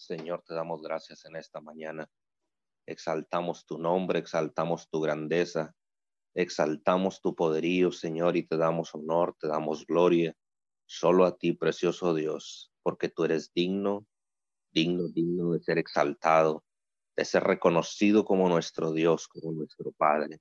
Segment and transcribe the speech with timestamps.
[0.00, 2.10] Señor, te damos gracias en esta mañana.
[2.86, 5.74] Exaltamos tu nombre, exaltamos tu grandeza,
[6.34, 10.34] exaltamos tu poderío, Señor, y te damos honor, te damos gloria.
[10.86, 14.06] Solo a ti, precioso Dios, porque tú eres digno,
[14.72, 16.64] digno, digno de ser exaltado,
[17.14, 20.40] de ser reconocido como nuestro Dios, como nuestro Padre.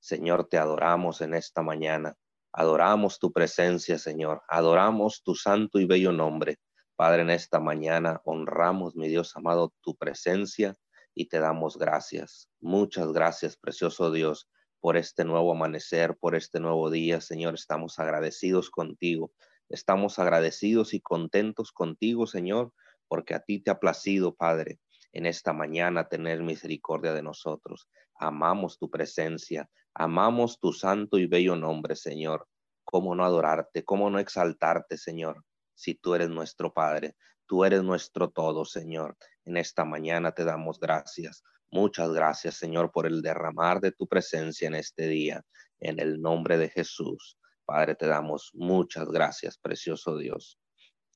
[0.00, 2.16] Señor, te adoramos en esta mañana.
[2.52, 4.42] Adoramos tu presencia, Señor.
[4.48, 6.58] Adoramos tu santo y bello nombre.
[6.96, 10.74] Padre, en esta mañana honramos, mi Dios amado, tu presencia
[11.14, 12.48] y te damos gracias.
[12.58, 14.48] Muchas gracias, precioso Dios,
[14.80, 17.20] por este nuevo amanecer, por este nuevo día.
[17.20, 19.30] Señor, estamos agradecidos contigo.
[19.68, 22.72] Estamos agradecidos y contentos contigo, Señor,
[23.08, 24.80] porque a ti te ha placido, Padre,
[25.12, 27.90] en esta mañana tener misericordia de nosotros.
[28.14, 32.48] Amamos tu presencia, amamos tu santo y bello nombre, Señor.
[32.84, 33.84] ¿Cómo no adorarte?
[33.84, 35.44] ¿Cómo no exaltarte, Señor?
[35.76, 37.14] Si tú eres nuestro Padre,
[37.46, 39.16] tú eres nuestro todo, Señor.
[39.44, 41.44] En esta mañana te damos gracias.
[41.70, 45.44] Muchas gracias, Señor, por el derramar de tu presencia en este día.
[45.78, 50.58] En el nombre de Jesús, Padre, te damos muchas gracias, precioso Dios.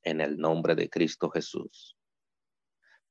[0.03, 1.97] En el nombre de Cristo Jesús.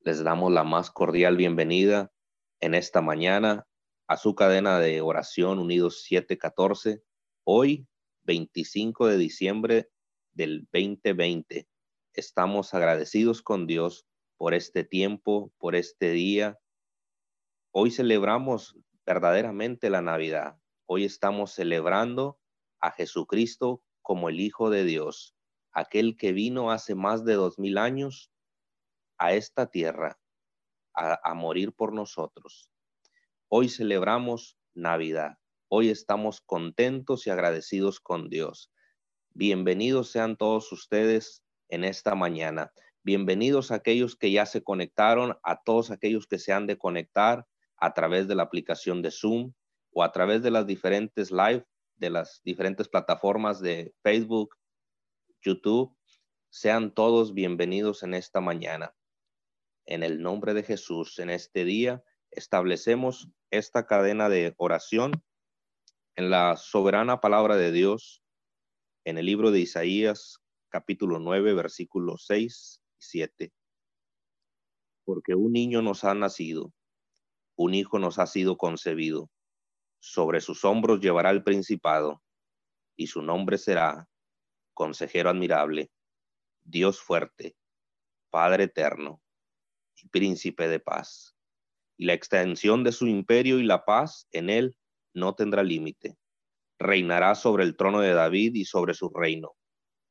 [0.01, 2.11] Les damos la más cordial bienvenida
[2.59, 3.65] en esta mañana
[4.07, 7.01] a su cadena de oración Unidos 714.
[7.43, 7.87] Hoy,
[8.23, 9.89] 25 de diciembre
[10.39, 11.67] del 2020.
[12.13, 14.05] Estamos agradecidos con Dios
[14.37, 16.57] por este tiempo, por este día.
[17.71, 20.57] Hoy celebramos verdaderamente la Navidad.
[20.85, 22.39] Hoy estamos celebrando
[22.79, 25.35] a Jesucristo como el Hijo de Dios,
[25.73, 28.31] aquel que vino hace más de dos mil años
[29.17, 30.21] a esta tierra
[30.93, 32.71] a, morir por nosotros.
[33.49, 35.37] Hoy celebramos Navidad.
[35.67, 38.71] Hoy estamos contentos y agradecidos con Dios.
[39.35, 42.73] Bienvenidos sean todos ustedes en esta mañana.
[43.03, 47.45] Bienvenidos a aquellos que ya se conectaron, a todos aquellos que se han de conectar
[47.77, 49.53] a través de la aplicación de Zoom
[49.93, 51.63] o a través de las diferentes live
[51.95, 54.55] de las diferentes plataformas de Facebook,
[55.41, 55.95] YouTube.
[56.49, 58.95] Sean todos bienvenidos en esta mañana.
[59.85, 65.23] En el nombre de Jesús, en este día, establecemos esta cadena de oración
[66.15, 68.23] en la soberana palabra de Dios
[69.05, 70.39] en el libro de Isaías
[70.69, 73.53] capítulo 9 versículos 6 y 7.
[75.05, 76.73] Porque un niño nos ha nacido,
[77.55, 79.29] un hijo nos ha sido concebido,
[79.99, 82.21] sobre sus hombros llevará el principado,
[82.95, 84.07] y su nombre será
[84.73, 85.91] Consejero admirable,
[86.61, 87.55] Dios fuerte,
[88.29, 89.21] Padre eterno
[89.95, 91.35] y Príncipe de paz.
[91.97, 94.77] Y la extensión de su imperio y la paz en él
[95.13, 96.18] no tendrá límite
[96.79, 99.55] reinará sobre el trono de David y sobre su reino,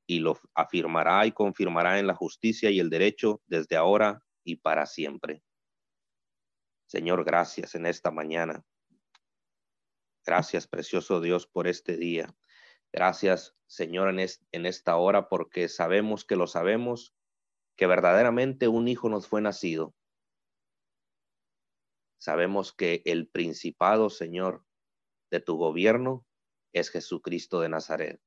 [0.06, 4.87] y lo afirmará y confirmará en la justicia y el derecho desde ahora y para
[4.87, 5.43] siempre.
[6.87, 8.62] Señor, gracias en esta mañana.
[10.25, 12.34] Gracias, precioso Dios, por este día.
[12.93, 17.15] Gracias, Señor, en, esta hora, porque sabemos que lo sabemos,
[17.77, 19.95] que verdaderamente un hijo nos fue nacido.
[22.19, 24.65] Sabemos que el principado, Señor,
[25.31, 26.27] de tu gobierno
[26.73, 28.21] es Jesucristo de Nazaret.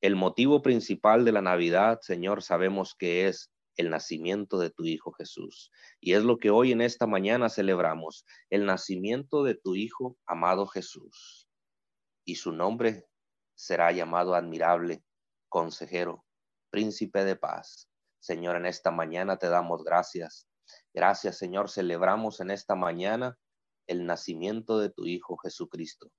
[0.00, 5.12] El motivo principal de la Navidad, Señor, sabemos que es el nacimiento de tu Hijo
[5.12, 5.70] Jesús.
[6.00, 10.66] Y es lo que hoy en esta mañana celebramos, el nacimiento de tu Hijo amado
[10.66, 11.48] Jesús.
[12.24, 13.06] Y su nombre
[13.54, 15.02] será llamado admirable,
[15.48, 16.24] consejero,
[16.70, 17.88] príncipe de paz.
[18.20, 20.48] Señor, en esta mañana te damos gracias.
[20.92, 21.70] Gracias, Señor.
[21.70, 23.38] Celebramos en esta mañana
[23.86, 26.10] el nacimiento de tu Hijo Jesucristo.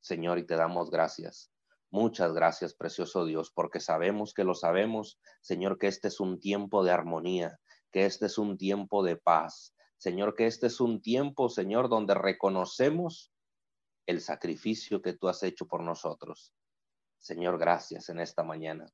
[0.00, 1.50] Señor, y te damos gracias.
[1.90, 6.84] Muchas gracias, precioso Dios, porque sabemos que lo sabemos, Señor, que este es un tiempo
[6.84, 7.58] de armonía,
[7.90, 9.74] que este es un tiempo de paz.
[9.96, 13.32] Señor, que este es un tiempo, Señor, donde reconocemos
[14.06, 16.52] el sacrificio que tú has hecho por nosotros.
[17.18, 18.92] Señor, gracias en esta mañana.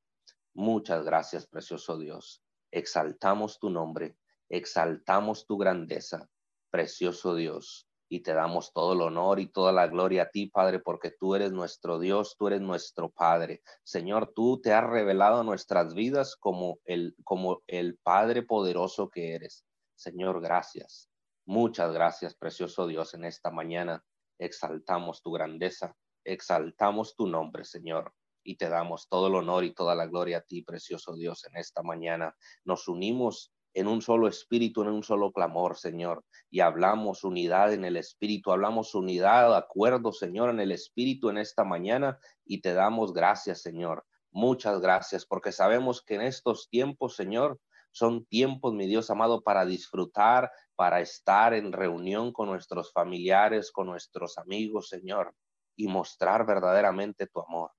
[0.53, 2.43] Muchas gracias, precioso Dios.
[2.71, 4.17] Exaltamos tu nombre,
[4.49, 6.29] exaltamos tu grandeza,
[6.71, 10.79] precioso Dios y te damos todo el honor y toda la gloria a ti, Padre,
[10.79, 13.61] porque tú eres nuestro Dios, tú eres nuestro Padre.
[13.83, 19.65] Señor, tú te has revelado nuestras vidas como el, como el Padre poderoso que eres.
[19.95, 21.09] Señor, gracias.
[21.45, 24.03] Muchas gracias, precioso Dios, en esta mañana.
[24.39, 28.13] Exaltamos tu grandeza, exaltamos tu nombre, Señor
[28.45, 31.57] y te damos todo el honor y toda la gloria a ti, precioso Dios, en
[31.57, 32.35] esta mañana.
[32.63, 36.23] Nos unimos en un solo espíritu, en un solo clamor, Señor.
[36.49, 41.63] Y hablamos unidad en el espíritu, hablamos unidad, acuerdo, Señor, en el espíritu en esta
[41.63, 44.05] mañana y te damos gracias, Señor.
[44.31, 47.59] Muchas gracias, porque sabemos que en estos tiempos, Señor,
[47.95, 53.87] Son tiempos, mi Dios amado, para disfrutar, para estar en reunión con nuestros familiares, con
[53.87, 55.33] nuestros amigos, Señor,
[55.77, 57.71] y mostrar verdaderamente tu amor.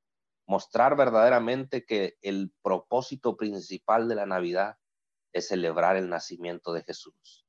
[0.46, 4.76] Mostrar verdaderamente que el propósito principal de la Navidad
[5.32, 7.46] es celebrar el nacimiento de Jesús.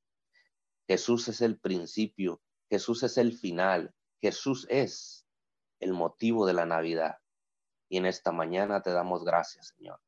[0.87, 5.25] Jesús es el principio, Jesús es el final, Jesús es
[5.79, 7.17] el motivo de la Navidad.
[7.89, 9.99] Y en esta mañana te damos gracias, Señor.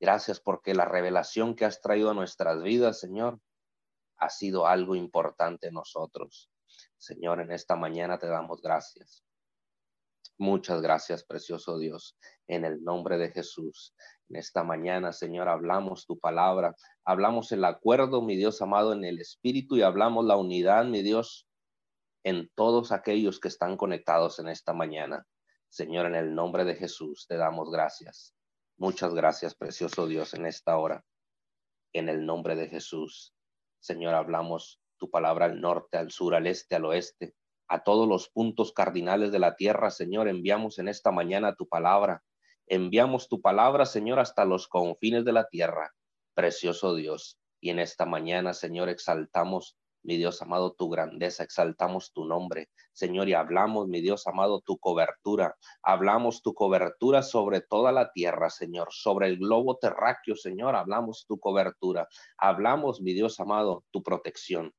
[0.00, 3.40] Gracias porque la revelación que has traído a nuestras vidas, Señor,
[4.16, 6.50] ha sido algo importante en nosotros.
[6.96, 9.24] Señor, en esta mañana te damos gracias.
[10.40, 13.92] Muchas gracias, precioso Dios, en el nombre de Jesús.
[14.28, 19.20] En esta mañana, Señor, hablamos tu palabra, hablamos el acuerdo, mi Dios amado, en el
[19.20, 21.48] Espíritu y hablamos la unidad, mi Dios,
[22.22, 25.26] en todos aquellos que están conectados en esta mañana.
[25.68, 28.32] Señor, en el nombre de Jesús, te damos gracias.
[28.76, 31.04] Muchas gracias, precioso Dios, en esta hora.
[31.92, 33.34] En el nombre de Jesús.
[33.80, 37.34] Señor, hablamos tu palabra al norte, al sur, al este, al oeste,
[37.68, 40.28] a todos los puntos cardinales de la tierra, Señor.
[40.28, 42.22] Enviamos en esta mañana tu palabra.
[42.66, 45.94] Enviamos tu palabra, Señor, hasta los confines de la tierra,
[46.34, 47.38] precioso Dios.
[47.60, 53.28] Y en esta mañana, Señor, exaltamos mi Dios amado, tu grandeza, exaltamos tu nombre, Señor,
[53.28, 58.88] y hablamos, mi Dios amado, tu cobertura, hablamos tu cobertura sobre toda la tierra, Señor,
[58.90, 64.72] sobre el globo terráqueo, Señor, hablamos tu cobertura, hablamos, mi Dios amado, tu protección,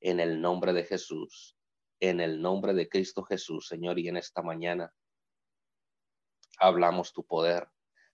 [0.00, 1.55] en el nombre de Jesús,
[2.00, 4.92] en el nombre de Cristo Jesús, Señor, y en esta mañana
[6.58, 7.68] hablamos tu poder,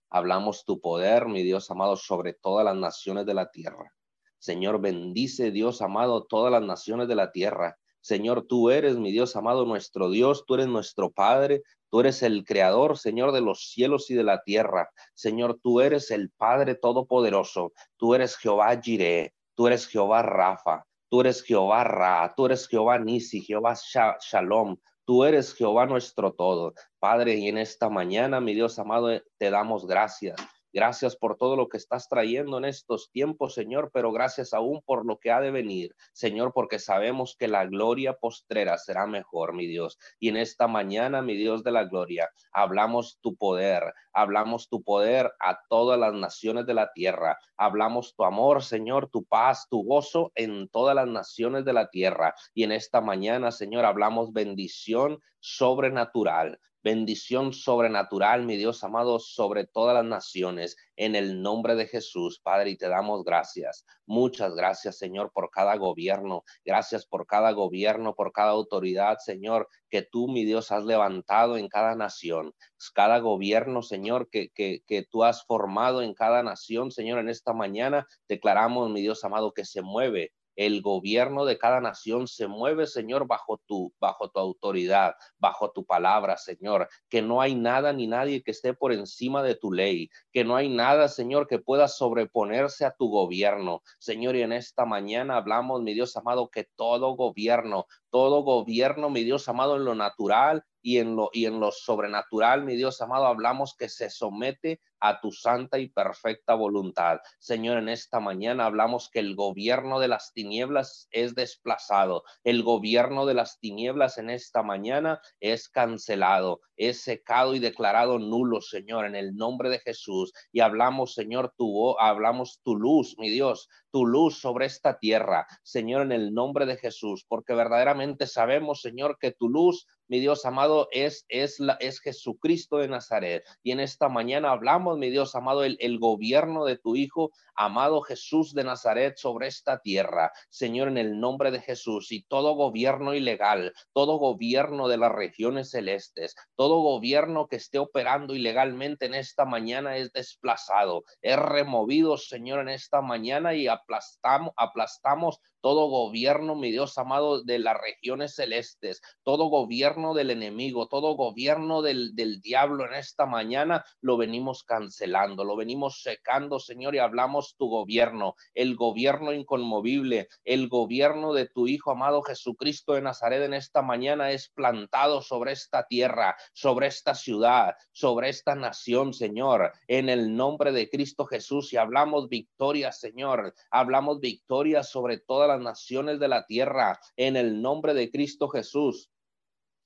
[0.09, 3.93] hablamos tu poder, mi Dios amado, sobre todas las naciones de la tierra.
[4.39, 7.77] Señor, bendice Dios amado todas las naciones de la tierra.
[8.01, 12.43] Señor, tú eres mi Dios amado, nuestro Dios, tú eres nuestro Padre, tú eres el
[12.43, 14.89] Creador, Señor, de los cielos y de la tierra.
[15.13, 21.21] Señor, tú eres el Padre Todopoderoso, tú eres Jehová Jireh, tú eres Jehová Rafa, tú
[21.21, 23.75] eres Jehová Ra, tú eres Jehová Nisi, Jehová
[24.19, 26.73] Shalom, Tú eres Jehová nuestro todo.
[26.97, 30.35] Padre, y en esta mañana, mi Dios amado, te damos gracias.
[30.73, 35.05] Gracias por todo lo que estás trayendo en estos tiempos, Señor, pero gracias aún por
[35.05, 39.67] lo que ha de venir, Señor, porque sabemos que la gloria postrera será mejor, mi
[39.67, 39.99] Dios.
[40.19, 45.31] Y en esta mañana, mi Dios de la gloria, hablamos tu poder, hablamos tu poder
[45.39, 50.31] a todas las naciones de la tierra, hablamos tu amor, Señor, tu paz, tu gozo
[50.33, 52.33] en todas las naciones de la tierra.
[52.55, 59.95] Y en esta mañana, Señor, hablamos bendición sobrenatural bendición sobrenatural, mi Dios amado, sobre todas
[59.95, 63.85] las naciones, en el nombre de Jesús, Padre, y te damos gracias.
[64.05, 66.43] Muchas gracias, Señor, por cada gobierno.
[66.65, 71.69] Gracias por cada gobierno, por cada autoridad, Señor, que tú, mi Dios, has levantado en
[71.69, 72.53] cada nación.
[72.93, 78.05] Cada gobierno, Señor, que, que, tú has formado en cada nación, Señor, en esta mañana
[78.27, 83.27] declaramos, mi Dios amado, que se mueve el gobierno de cada nación se mueve, Señor,
[83.27, 86.87] bajo tu, bajo tu autoridad, bajo tu palabra, Señor.
[87.09, 90.09] Que no hay nada ni nadie que esté por encima de tu ley.
[90.31, 93.81] Que no hay nada, Señor, que pueda sobreponerse a tu gobierno.
[93.99, 99.23] Señor, y en esta mañana hablamos, mi Dios amado, que todo gobierno, todo gobierno, mi
[99.23, 103.25] Dios amado, en lo natural y en lo, y en lo sobrenatural, mi Dios amado,
[103.25, 107.19] hablamos que se somete a tu santa y perfecta voluntad.
[107.39, 112.23] Señor, en esta mañana hablamos que el gobierno de las tinieblas es desplazado.
[112.45, 118.61] El gobierno de las tinieblas en esta mañana es cancelado, es secado y declarado nulo,
[118.61, 120.31] Señor, en el nombre de Jesús.
[120.53, 126.03] Y hablamos, Señor, tu hablamos tu luz, mi Dios, tu luz sobre esta tierra, Señor,
[126.03, 130.89] en el nombre de Jesús, porque verdaderamente sabemos, Señor, que tu luz mi Dios amado,
[130.91, 133.43] es, es, es Jesucristo de Nazaret.
[133.63, 137.99] Y en esta mañana hablamos, mi Dios amado, el, el gobierno de tu Hijo, amado
[138.03, 140.31] Jesús de Nazaret, sobre esta tierra.
[140.49, 145.71] Señor, en el nombre de Jesús, y todo gobierno ilegal, todo gobierno de las regiones
[145.71, 152.59] celestes, todo gobierno que esté operando ilegalmente en esta mañana es desplazado, es removido, Señor,
[152.59, 159.01] en esta mañana y aplastamos, aplastamos todo gobierno, mi Dios amado, de las regiones celestes,
[159.23, 165.45] todo gobierno del enemigo, todo gobierno del, del diablo en esta mañana, lo venimos cancelando,
[165.45, 171.65] lo venimos secando, Señor, y hablamos tu gobierno, el gobierno inconmovible, el gobierno de tu
[171.67, 177.15] Hijo amado Jesucristo de Nazaret en esta mañana es plantado sobre esta tierra, sobre esta
[177.15, 183.53] ciudad, sobre esta nación, Señor, en el nombre de Cristo Jesús, y hablamos victoria, Señor,
[183.71, 189.12] hablamos victoria sobre toda la naciones de la tierra en el nombre de Cristo Jesús.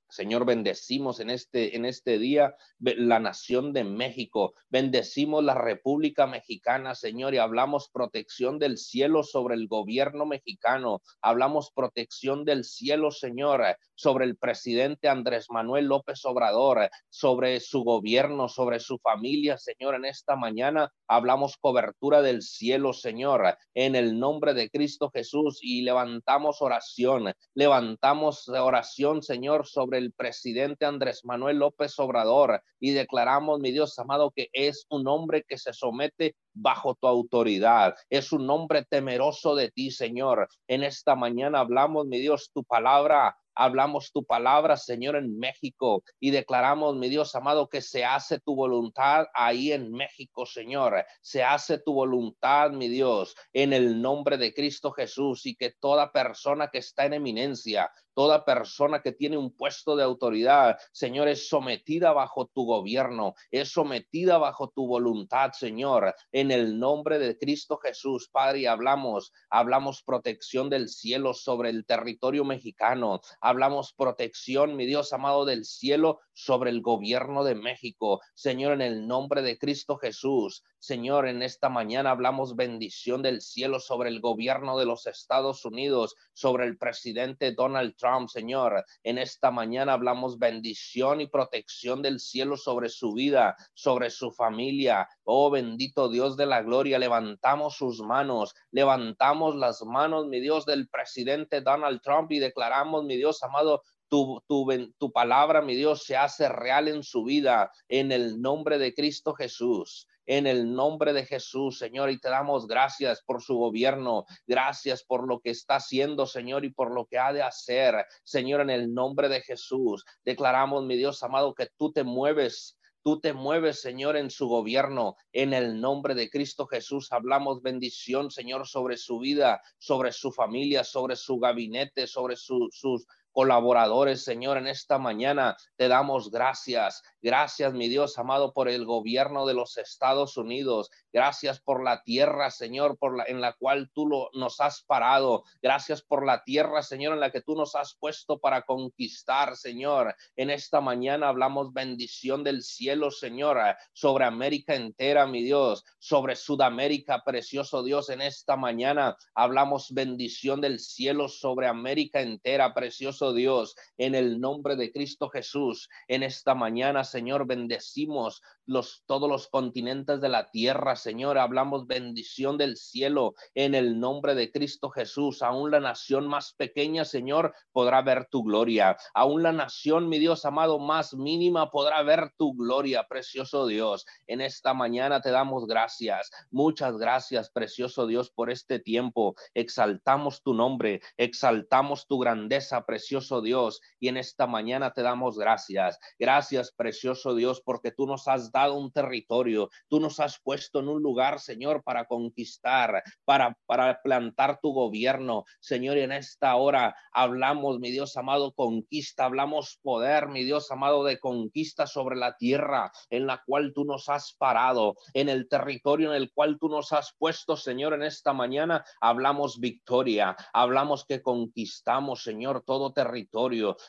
[0.09, 6.95] Señor, bendecimos en este, en este día la nación de México, bendecimos la República Mexicana,
[6.95, 13.63] Señor, y hablamos protección del cielo sobre el gobierno mexicano, hablamos protección del cielo, Señor,
[13.95, 20.05] sobre el presidente Andrés Manuel López Obrador, sobre su gobierno, sobre su familia, Señor, en
[20.05, 20.91] esta mañana.
[21.07, 28.47] Hablamos cobertura del cielo, Señor, en el nombre de Cristo Jesús y levantamos oración, levantamos
[28.47, 34.49] oración, Señor, sobre el presidente Andrés Manuel López Obrador y declaramos, mi Dios amado, que
[34.53, 37.95] es un hombre que se somete bajo tu autoridad.
[38.09, 40.47] Es un hombre temeroso de ti, Señor.
[40.67, 46.31] En esta mañana hablamos, mi Dios, tu palabra hablamos tu palabra, Señor, en México y
[46.31, 51.03] declaramos, mi Dios amado, que se hace tu voluntad ahí en México, Señor.
[51.21, 56.11] Se hace tu voluntad, mi Dios, en el nombre de Cristo Jesús y que toda
[56.11, 61.49] persona que está en eminencia, toda persona que tiene un puesto de autoridad, Señor, es
[61.49, 67.77] sometida bajo tu gobierno, es sometida bajo tu voluntad, Señor, en el nombre de Cristo
[67.77, 75.13] Jesús, Padre, hablamos, hablamos protección del cielo sobre el territorio mexicano, hablamos protección, mi Dios
[75.13, 80.63] amado del cielo, sobre el gobierno de México, Señor, en el nombre de Cristo Jesús,
[80.79, 86.15] Señor, en esta mañana hablamos bendición del cielo sobre el gobierno de los Estados Unidos,
[86.33, 88.85] sobre el presidente Donald Trump, Señor.
[89.03, 95.07] En esta mañana hablamos bendición y protección del cielo sobre su vida, sobre su familia.
[95.23, 100.87] Oh bendito Dios de la gloria, levantamos sus manos, levantamos las manos, mi Dios, del
[100.87, 106.47] presidente Donald Trump y declaramos, mi Dios amado, tu, tu, palabra, mi Dios, se hace
[106.47, 111.79] real en su vida en el nombre de Cristo Jesús en el nombre de Jesús,
[111.79, 116.65] Señor, y te damos gracias por su gobierno, gracias por lo que está haciendo, Señor,
[116.65, 120.05] y por lo que ha de hacer, Señor, en el nombre de Jesús.
[120.23, 125.15] Declaramos, mi Dios amado, que tú te mueves Tú te mueves, Señor, en su gobierno.
[125.31, 130.83] En el nombre de Cristo Jesús hablamos bendición, Señor, sobre su vida, sobre su familia,
[130.83, 137.03] sobre su gabinete, sobre sus colaboradores, Señor, en esta mañana te damos gracias.
[137.21, 140.89] Gracias, mi Dios amado, por el gobierno de los Estados Unidos.
[141.13, 145.43] Gracias por la tierra, Señor, por la, en la cual tú lo, nos has parado.
[145.61, 150.15] Gracias por la tierra, Señor, en la que tú nos has puesto para conquistar, Señor.
[150.35, 153.59] En esta mañana hablamos bendición del cielo, Señor,
[153.93, 158.09] sobre América entera, mi Dios, sobre Sudamérica, precioso Dios.
[158.09, 164.75] En esta mañana hablamos bendición del cielo sobre América entera, precioso Dios, en el nombre
[164.75, 165.89] de Cristo Jesús.
[166.07, 171.37] En esta mañana, Señor, bendecimos los, todos los continentes de la tierra, Señor.
[171.37, 175.41] Hablamos bendición del cielo en el nombre de Cristo Jesús.
[175.41, 178.97] Aún la nación más pequeña, Señor, podrá ver tu gloria.
[179.13, 184.05] Aún la nación, mi Dios amado, más mínima podrá ver tu gloria, precioso Dios.
[184.27, 186.29] En esta mañana te damos gracias.
[186.51, 189.35] Muchas gracias, precioso Dios, por este tiempo.
[189.53, 193.81] Exaltamos tu nombre, exaltamos tu grandeza, precioso Dios.
[193.99, 195.99] Y en esta mañana te damos gracias.
[196.19, 201.01] Gracias, precioso Dios, porque tú nos has un territorio, tú nos has puesto en un
[201.01, 205.43] lugar, Señor, para conquistar, para, para plantar tu gobierno.
[205.59, 211.03] Señor, y en esta hora hablamos, mi Dios amado, conquista, hablamos poder, mi Dios amado,
[211.03, 216.09] de conquista sobre la tierra en la cual tú nos has parado, en el territorio
[216.09, 221.21] en el cual tú nos has puesto, Señor, en esta mañana hablamos victoria, hablamos que
[221.21, 223.06] conquistamos, Señor, todo territorio,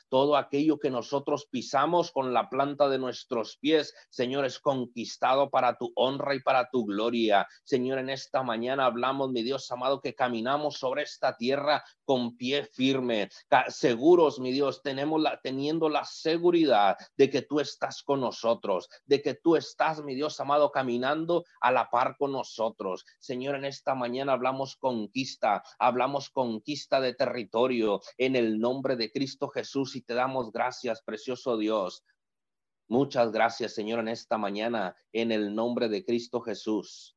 [0.08, 5.76] todo aquello que nosotros pisamos con la planta de nuestros pies, Señor, es conquistado para
[5.76, 7.46] tu honra y para tu gloria.
[7.64, 12.64] Señor, en esta mañana hablamos, mi Dios amado, que caminamos sobre esta tierra con pie
[12.64, 13.28] firme,
[13.68, 19.20] seguros, mi Dios, tenemos la, teniendo la seguridad de que tú estás con nosotros, de
[19.20, 23.04] que tú estás, mi Dios amado, caminando a la par con nosotros.
[23.18, 29.48] Señor, en esta mañana hablamos conquista, hablamos conquista de territorio en el nombre de Cristo
[29.48, 32.04] Jesús y te damos gracias, precioso Dios.
[32.88, 37.16] Muchas gracias, Señor, en esta mañana, en el nombre de Cristo Jesús.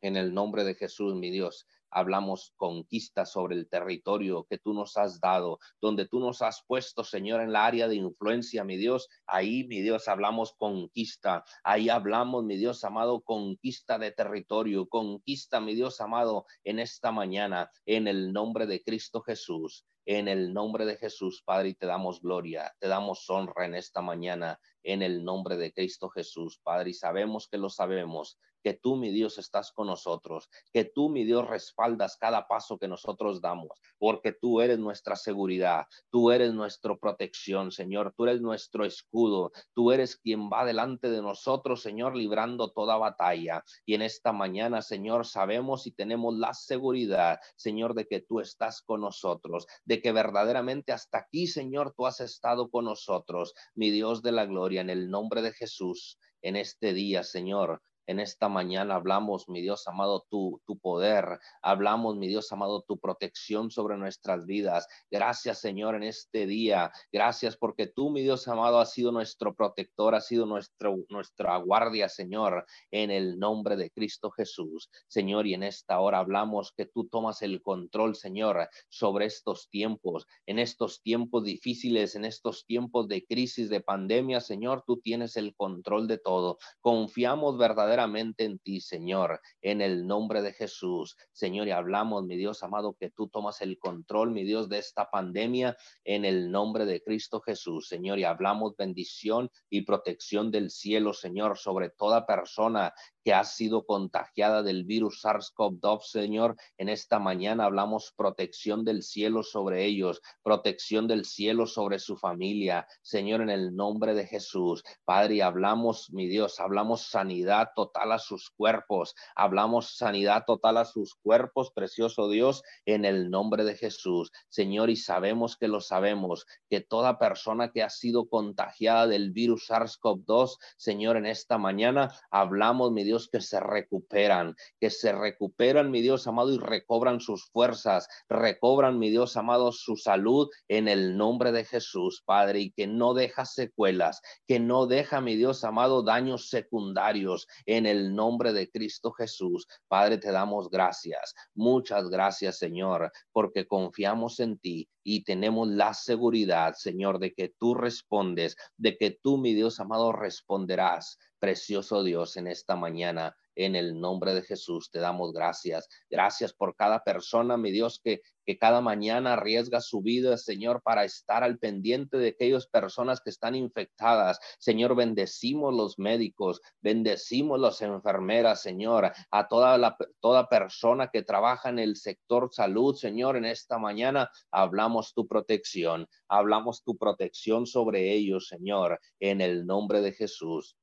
[0.00, 4.96] En el nombre de Jesús, mi Dios, hablamos conquista sobre el territorio que tú nos
[4.96, 9.08] has dado, donde tú nos has puesto, Señor, en la área de influencia, mi Dios.
[9.26, 11.44] Ahí, mi Dios, hablamos conquista.
[11.64, 17.70] Ahí hablamos, mi Dios amado, conquista de territorio, conquista, mi Dios amado, en esta mañana,
[17.86, 19.84] en el nombre de Cristo Jesús.
[20.10, 24.58] En el nombre de Jesús, Padre, te damos gloria, te damos honra en esta mañana,
[24.82, 29.10] en el nombre de Cristo Jesús, Padre, y sabemos que lo sabemos, que tú, mi
[29.10, 34.32] Dios, estás con nosotros, que tú, mi Dios, respaldas cada paso que nosotros damos, porque
[34.32, 40.16] tú eres nuestra seguridad, tú eres nuestra protección, Señor, tú eres nuestro escudo, tú eres
[40.16, 43.62] quien va delante de nosotros, Señor, librando toda batalla.
[43.84, 48.82] Y en esta mañana, Señor, sabemos y tenemos la seguridad, Señor, de que tú estás
[48.82, 54.22] con nosotros, de que verdaderamente hasta aquí, Señor, tú has estado con nosotros, mi Dios
[54.22, 57.82] de la gloria, en el nombre de Jesús, en este día, Señor.
[58.08, 61.38] En esta mañana hablamos, mi Dios amado, tu, poder.
[61.60, 64.88] Hablamos, mi Dios amado, tu protección sobre nuestras vidas.
[65.10, 66.90] Gracias, Señor, en este día.
[67.12, 72.08] Gracias porque tú, mi Dios amado, has sido nuestro protector, has sido nuestro, nuestra guardia,
[72.08, 74.88] Señor, en el nombre de Cristo Jesús.
[75.06, 80.26] Señor, y en esta hora hablamos que tú tomas el control, Señor, sobre estos tiempos,
[80.46, 85.54] en estos tiempos difíciles, en estos tiempos de crisis, de pandemia, Señor, tú tienes el
[85.54, 86.56] control de todo.
[86.80, 91.16] Confiamos verdaderamente en ti, Señor, en el nombre de Jesús.
[91.32, 95.10] Señor, y hablamos, mi Dios amado, que tú tomas el control, mi Dios, de esta
[95.10, 101.12] pandemia en el nombre de Cristo Jesús, Señor, y hablamos bendición y protección del cielo,
[101.12, 106.56] Señor, sobre toda persona que ha sido contagiada del virus SARS-CoV-2, Señor.
[106.78, 112.86] En esta mañana hablamos protección del cielo sobre ellos, protección del cielo sobre su familia,
[113.02, 114.82] Señor, en el nombre de Jesús.
[115.04, 120.84] Padre, y hablamos, mi Dios, hablamos sanidad total a sus cuerpos, hablamos sanidad total a
[120.84, 124.30] sus cuerpos, precioso Dios, en el nombre de Jesús.
[124.48, 129.70] Señor, y sabemos que lo sabemos, que toda persona que ha sido contagiada del virus
[129.70, 136.00] SARS-CoV-2, Señor, en esta mañana hablamos, mi Dios, que se recuperan, que se recuperan, mi
[136.00, 141.52] Dios amado, y recobran sus fuerzas, recobran, mi Dios amado, su salud en el nombre
[141.52, 146.48] de Jesús, Padre, y que no deja secuelas, que no deja, mi Dios amado, daños
[146.48, 147.48] secundarios
[147.86, 149.66] el nombre de Cristo Jesús.
[149.88, 151.34] Padre, te damos gracias.
[151.54, 157.74] Muchas gracias, Señor, porque confiamos en ti y tenemos la seguridad, Señor, de que tú
[157.74, 164.00] respondes, de que tú, mi Dios amado, responderás Precioso Dios, en esta mañana, en el
[164.00, 165.88] nombre de Jesús, te damos gracias.
[166.10, 168.22] Gracias por cada persona, mi Dios, que,
[168.58, 173.54] cada mañana arriesga su vida, Señor, para estar al pendiente de aquellas personas que están
[173.54, 174.40] infectadas.
[174.58, 181.68] Señor, bendecimos los médicos, bendecimos las enfermeras, Señor, a toda la toda persona que trabaja
[181.68, 188.14] en el sector salud, Señor, en esta mañana hablamos tu protección, hablamos tu protección sobre
[188.14, 190.74] ellos, Señor, en el nombre de Jesús.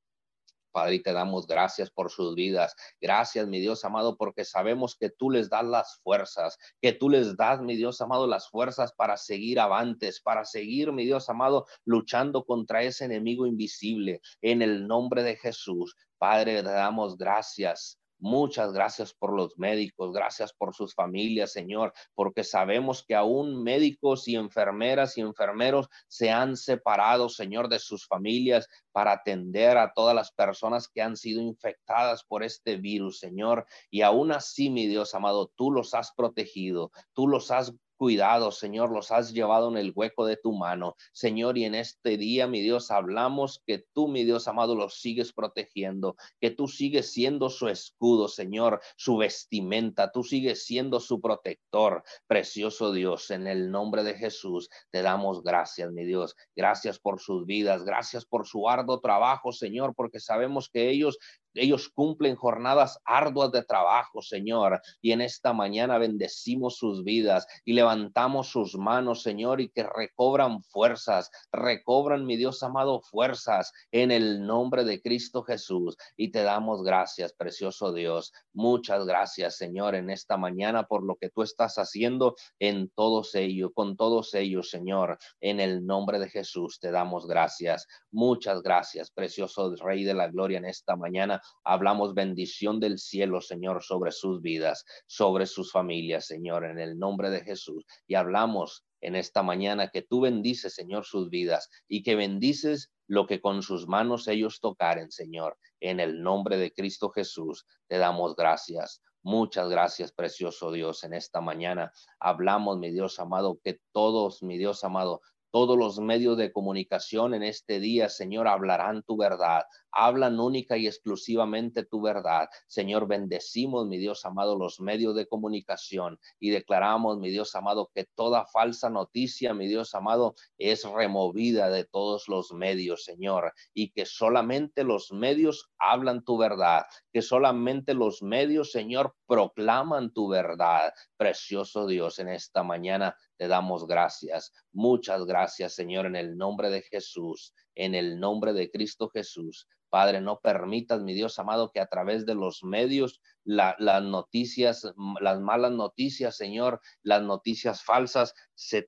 [0.76, 2.76] Padre, y te damos gracias por sus vidas.
[3.00, 7.34] Gracias, mi Dios amado, porque sabemos que tú les das las fuerzas, que tú les
[7.34, 12.44] das, mi Dios amado, las fuerzas para seguir avantes, para seguir, mi Dios amado, luchando
[12.44, 14.20] contra ese enemigo invisible.
[14.42, 17.98] En el nombre de Jesús, Padre, te damos gracias.
[18.18, 24.26] Muchas gracias por los médicos, gracias por sus familias, Señor, porque sabemos que aún médicos
[24.26, 30.14] y enfermeras y enfermeros se han separado, Señor, de sus familias para atender a todas
[30.14, 33.66] las personas que han sido infectadas por este virus, Señor.
[33.90, 38.92] Y aún así, mi Dios amado, tú los has protegido, tú los has cuidado, Señor,
[38.92, 40.96] los has llevado en el hueco de tu mano.
[41.12, 45.32] Señor, y en este día, mi Dios, hablamos que tú, mi Dios amado, los sigues
[45.32, 52.02] protegiendo, que tú sigues siendo su escudo, Señor, su vestimenta, tú sigues siendo su protector.
[52.26, 56.36] Precioso Dios, en el nombre de Jesús, te damos gracias, mi Dios.
[56.54, 61.18] Gracias por sus vidas, gracias por su arduo trabajo, Señor, porque sabemos que ellos
[61.56, 67.72] ellos cumplen jornadas arduas de trabajo, Señor, y en esta mañana bendecimos sus vidas y
[67.72, 74.46] levantamos sus manos, Señor, y que recobran fuerzas, recobran, mi Dios amado, fuerzas en el
[74.46, 75.96] nombre de Cristo Jesús.
[76.16, 78.32] Y te damos gracias, precioso Dios.
[78.52, 83.70] Muchas gracias, Señor, en esta mañana por lo que tú estás haciendo en todos ellos,
[83.74, 85.18] con todos ellos, Señor.
[85.40, 87.86] En el nombre de Jesús te damos gracias.
[88.10, 93.82] Muchas gracias, precioso Rey de la Gloria, en esta mañana Hablamos bendición del cielo, Señor,
[93.82, 97.84] sobre sus vidas, sobre sus familias, Señor, en el nombre de Jesús.
[98.06, 103.26] Y hablamos en esta mañana que tú bendices, Señor, sus vidas y que bendices lo
[103.26, 105.58] que con sus manos ellos tocaren, Señor.
[105.80, 109.02] En el nombre de Cristo Jesús, te damos gracias.
[109.22, 111.92] Muchas gracias, precioso Dios, en esta mañana.
[112.20, 117.42] Hablamos, mi Dios amado, que todos, mi Dios amado, todos los medios de comunicación en
[117.42, 119.62] este día, Señor, hablarán tu verdad,
[119.96, 122.48] hablan única y exclusivamente tu verdad.
[122.66, 128.04] Señor, bendecimos, mi Dios amado, los medios de comunicación y declaramos, mi Dios amado, que
[128.04, 134.04] toda falsa noticia, mi Dios amado, es removida de todos los medios, Señor, y que
[134.04, 140.92] solamente los medios hablan tu verdad, que solamente los medios, Señor, proclaman tu verdad.
[141.16, 144.52] Precioso Dios, en esta mañana te damos gracias.
[144.72, 149.66] Muchas gracias, Señor, en el nombre de Jesús, en el nombre de Cristo Jesús.
[149.90, 155.40] Padre, no permitas, mi Dios amado, que a través de los medios, las noticias, las
[155.40, 158.84] malas noticias, Señor, las noticias falsas se,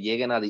[0.00, 0.40] lleguen a,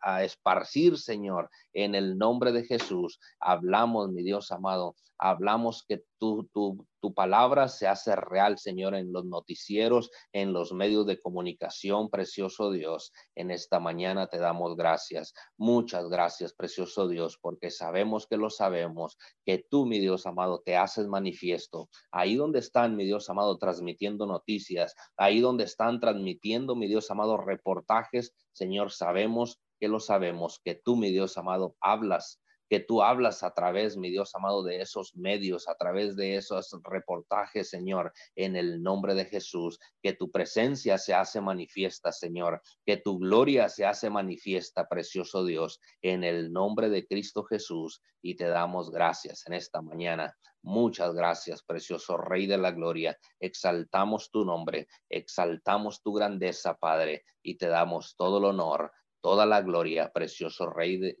[0.00, 3.18] a esparcir, Señor, en el nombre de Jesús.
[3.40, 9.12] Hablamos, mi Dios amado, hablamos que tu, tu, tu, palabra se hace real, Señor, en
[9.12, 13.12] los noticieros, en los medios de comunicación, precioso Dios.
[13.34, 15.34] En esta mañana te damos gracias.
[15.56, 20.76] Muchas gracias, precioso Dios, porque sabemos que lo sabemos, que tú, mi Dios amado, te
[20.76, 21.88] haces manifiesto.
[22.12, 27.38] Ahí donde están, mi Dios amado, transmitiendo noticias, ahí donde están transmitiendo, mi Dios amado,
[27.38, 33.42] reportajes, Señor, sabemos que lo sabemos, que tú, mi Dios amado, hablas que tú hablas
[33.42, 38.56] a través, mi Dios amado, de esos medios, a través de esos reportajes, Señor, en
[38.56, 43.86] el nombre de Jesús, que tu presencia se hace manifiesta, Señor, que tu gloria se
[43.86, 49.54] hace manifiesta, precioso Dios, en el nombre de Cristo Jesús, y te damos gracias en
[49.54, 50.36] esta mañana.
[50.62, 53.16] Muchas gracias, precioso Rey de la Gloria.
[53.38, 59.62] Exaltamos tu nombre, exaltamos tu grandeza, Padre, y te damos todo el honor, toda la
[59.62, 61.16] gloria, precioso Rey de,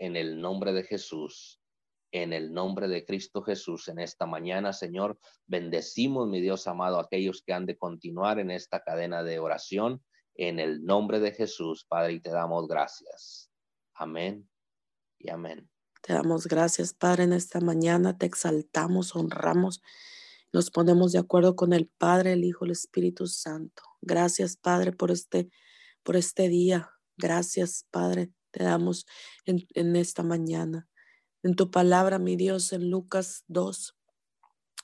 [0.00, 1.60] en el nombre de Jesús,
[2.10, 7.02] en el nombre de Cristo Jesús, en esta mañana, Señor, bendecimos, mi Dios amado, a
[7.02, 10.02] aquellos que han de continuar en esta cadena de oración,
[10.34, 13.50] en el nombre de Jesús, Padre, y te damos gracias.
[13.94, 14.48] Amén
[15.18, 15.70] y amén.
[16.00, 19.82] Te damos gracias, Padre, en esta mañana, te exaltamos, honramos,
[20.50, 23.82] nos ponemos de acuerdo con el Padre, el Hijo, el Espíritu Santo.
[24.00, 25.50] Gracias, Padre, por este,
[26.02, 26.90] por este día.
[27.18, 29.06] Gracias, Padre te damos
[29.44, 30.88] en, esta mañana.
[31.42, 33.96] En tu palabra, mi Dios, en Lucas 2,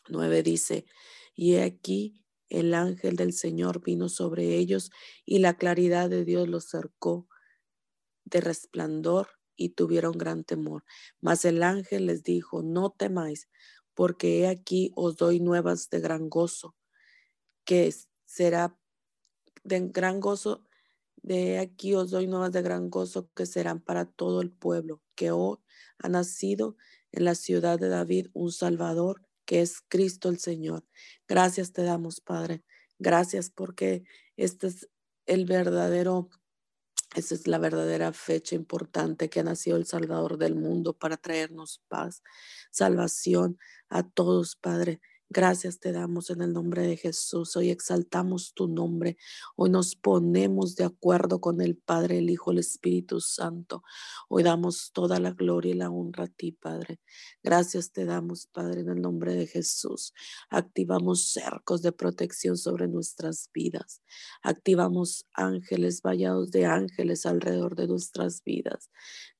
[0.08, 0.86] 9 dice,
[1.34, 4.90] y aquí el ángel del Señor vino sobre ellos
[5.24, 7.28] y la claridad de Dios los cercó
[8.24, 10.84] de resplandor y tuvieron gran temor.
[11.20, 13.48] Mas el ángel les dijo, no temáis,
[13.94, 16.76] porque he aquí os doy nuevas de gran gozo,
[17.64, 17.92] que
[18.24, 18.78] será
[19.64, 20.64] de gran gozo
[21.22, 25.30] de aquí os doy nuevas de gran gozo que serán para todo el pueblo, que
[25.30, 25.58] hoy
[25.98, 26.76] ha nacido
[27.12, 30.84] en la ciudad de David un Salvador, que es Cristo el Señor.
[31.28, 32.62] Gracias te damos, Padre.
[32.98, 34.04] Gracias porque
[34.36, 34.88] este es
[35.26, 36.30] el verdadero,
[37.14, 41.82] esta es la verdadera fecha importante que ha nacido el Salvador del mundo para traernos
[41.88, 42.22] paz,
[42.70, 45.00] salvación a todos, Padre.
[45.28, 47.56] Gracias te damos en el nombre de Jesús.
[47.56, 49.16] Hoy exaltamos tu nombre.
[49.56, 53.82] Hoy nos ponemos de acuerdo con el Padre, el Hijo, el Espíritu Santo.
[54.28, 57.00] Hoy damos toda la gloria y la honra a ti, Padre.
[57.42, 60.14] Gracias te damos, Padre, en el nombre de Jesús.
[60.48, 64.02] Activamos cercos de protección sobre nuestras vidas.
[64.44, 68.90] Activamos ángeles, vallados de ángeles alrededor de nuestras vidas.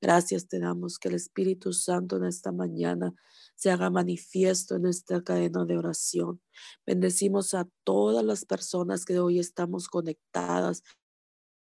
[0.01, 3.15] Gracias te damos que el Espíritu Santo en esta mañana
[3.57, 6.41] se haga manifiesto en esta cadena de oración.
[6.85, 10.83] Bendecimos a todas las personas que hoy estamos conectadas.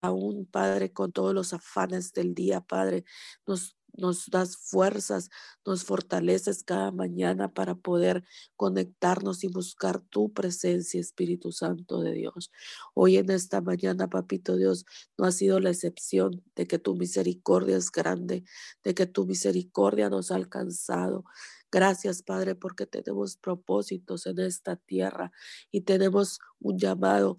[0.02, 3.04] Aún, Padre, con todos los afanes del día, Padre,
[3.46, 5.30] nos nos das fuerzas,
[5.64, 8.24] nos fortaleces cada mañana para poder
[8.56, 12.50] conectarnos y buscar tu presencia, Espíritu Santo de Dios.
[12.94, 14.84] Hoy en esta mañana, Papito Dios,
[15.18, 18.44] no ha sido la excepción de que tu misericordia es grande,
[18.84, 21.24] de que tu misericordia nos ha alcanzado.
[21.72, 25.30] Gracias, Padre, porque tenemos propósitos en esta tierra
[25.70, 27.36] y tenemos un llamado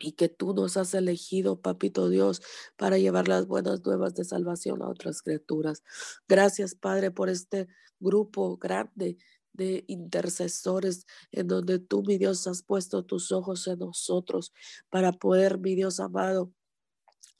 [0.00, 2.40] y que tú nos has elegido, papito Dios,
[2.76, 5.82] para llevar las buenas nuevas de salvación a otras criaturas.
[6.28, 9.18] Gracias, Padre, por este grupo grande
[9.52, 14.52] de intercesores en donde tú, mi Dios, has puesto tus ojos en nosotros
[14.88, 16.52] para poder, mi Dios amado,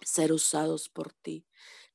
[0.05, 1.45] ser usados por ti.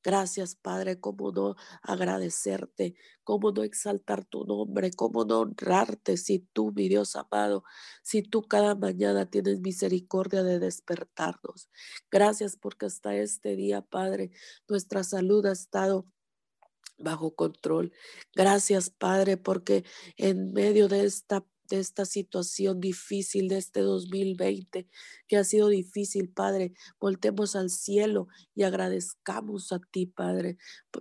[0.04, 6.72] Gracias, Padre, cómo no agradecerte, cómo no exaltar tu nombre, cómo no honrarte si tú,
[6.76, 7.64] mi Dios amado,
[8.02, 11.70] si tú cada mañana tienes misericordia de despertarnos.
[12.10, 14.30] Gracias porque hasta este día, Padre,
[14.68, 16.06] nuestra salud ha estado
[16.98, 17.92] bajo control.
[18.34, 19.84] Gracias, Padre, porque
[20.18, 24.88] en medio de esta de esta situación difícil de este 2020
[25.26, 26.74] que ha sido difícil, Padre.
[27.00, 30.58] Voltemos al cielo y agradezcamos a ti, Padre.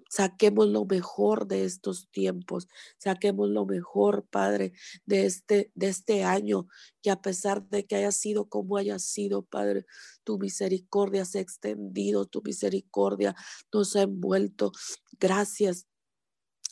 [0.10, 4.74] Saquemos lo mejor de estos tiempos, saquemos lo mejor, Padre,
[5.06, 6.68] de este, de este año,
[7.02, 9.86] que a pesar de que haya sido como haya sido, Padre,
[10.24, 13.36] tu misericordia se ha extendido, tu misericordia
[13.72, 14.72] nos ha envuelto.
[15.20, 15.88] Gracias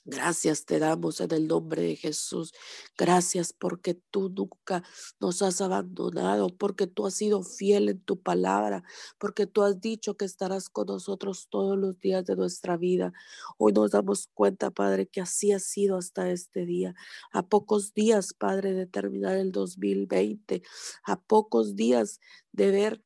[0.03, 2.53] Gracias te damos en el nombre de Jesús.
[2.97, 4.83] Gracias porque tú nunca
[5.19, 8.83] nos has abandonado, porque tú has sido fiel en tu palabra,
[9.19, 13.13] porque tú has dicho que estarás con nosotros todos los días de nuestra vida.
[13.59, 16.95] Hoy nos damos cuenta, Padre, que así ha sido hasta este día.
[17.31, 20.63] A pocos días, Padre, de terminar el 2020,
[21.03, 22.19] a pocos días
[22.53, 23.03] de ver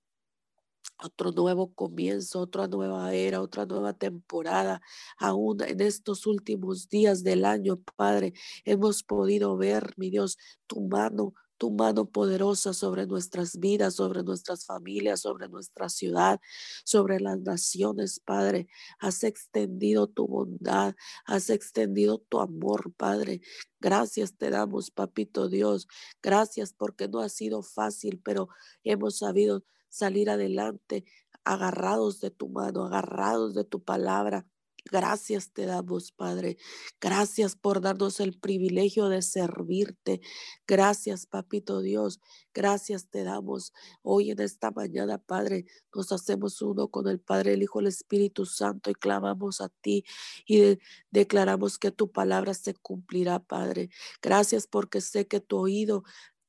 [1.03, 4.81] otro nuevo comienzo, otra nueva era, otra nueva temporada.
[5.17, 11.34] Aún en estos últimos días del año, Padre, hemos podido ver, mi Dios, tu mano,
[11.58, 16.39] tu mano poderosa sobre nuestras vidas, sobre nuestras familias, sobre nuestra ciudad,
[16.84, 18.67] sobre las naciones, Padre.
[18.99, 23.41] Has extendido tu bondad, has extendido tu amor, Padre.
[23.79, 25.88] Gracias te damos, Papito Dios.
[26.21, 28.49] Gracias porque no ha sido fácil, pero
[28.84, 29.63] hemos sabido
[29.95, 31.05] salir adelante,
[31.43, 34.45] agarrados de tu mano, agarrados de tu palabra.
[34.91, 36.58] Gracias te damos, Padre.
[37.01, 40.21] Gracias por darnos el privilegio de servirte.
[40.67, 42.19] Gracias, Papito Dios.
[42.53, 43.73] Gracias te damos.
[44.03, 48.45] Hoy en esta mañana, Padre, nos hacemos uno con el Padre, el Hijo, el Espíritu
[48.45, 50.05] Santo y clamamos a ti
[50.45, 50.77] y
[51.10, 53.89] declaramos que tu palabra se cumplirá, Padre.
[54.21, 56.03] Gracias porque sé que tu oído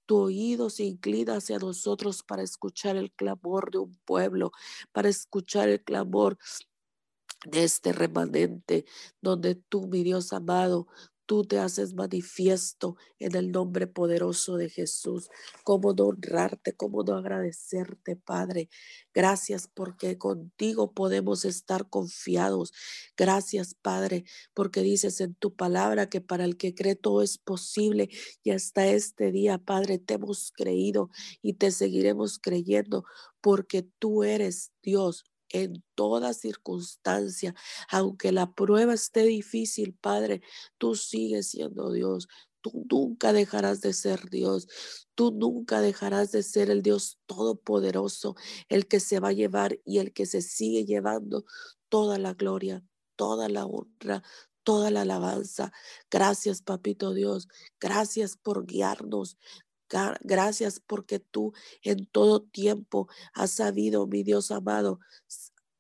[0.06, 4.52] tu oído se inclina hacia nosotros para escuchar el clamor de un pueblo,
[4.92, 6.38] para escuchar el clamor
[7.44, 8.84] de este remanente,
[9.20, 10.88] donde tú, mi Dios amado,
[11.26, 15.28] tú te haces manifiesto en el nombre poderoso de Jesús.
[15.64, 18.68] Cómo no honrarte, cómo no agradecerte, Padre.
[19.12, 22.72] Gracias porque contigo podemos estar confiados.
[23.16, 28.08] Gracias, Padre, porque dices en tu palabra que para el que cree todo es posible.
[28.42, 31.10] Y hasta este día, Padre, te hemos creído
[31.42, 33.04] y te seguiremos creyendo
[33.40, 37.54] porque tú eres Dios en toda circunstancia,
[37.90, 40.42] aunque la prueba esté difícil, Padre,
[40.78, 42.28] tú sigues siendo Dios.
[42.60, 44.66] Tú nunca dejarás de ser Dios.
[45.14, 48.34] Tú nunca dejarás de ser el Dios todopoderoso,
[48.68, 51.44] el que se va a llevar y el que se sigue llevando
[51.88, 52.82] toda la gloria,
[53.16, 54.22] toda la honra,
[54.64, 55.72] toda la alabanza.
[56.10, 57.46] Gracias, Papito Dios.
[57.80, 59.38] Gracias por guiarnos.
[60.20, 65.00] Gracias porque tú en todo tiempo has sabido, mi Dios amado,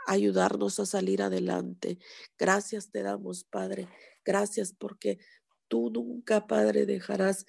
[0.06, 1.98] ayudarnos a salir adelante.
[2.38, 3.88] Gracias te damos, Padre.
[4.24, 5.18] Gracias porque
[5.68, 7.46] tú nunca, Padre, dejarás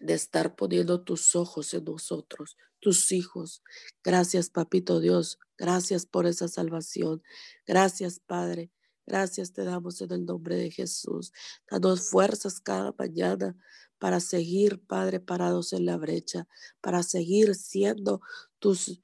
[0.00, 3.62] de estar poniendo tus ojos en nosotros, tus hijos.
[4.02, 5.38] Gracias, Papito Dios.
[5.56, 7.22] Gracias por esa salvación.
[7.66, 8.70] Gracias, Padre.
[9.06, 11.32] Gracias te damos en el nombre de Jesús.
[11.70, 13.56] Danos fuerzas cada mañana
[13.98, 16.46] para seguir, Padre, parados en la brecha,
[16.80, 18.20] para seguir siendo
[18.58, 19.00] tus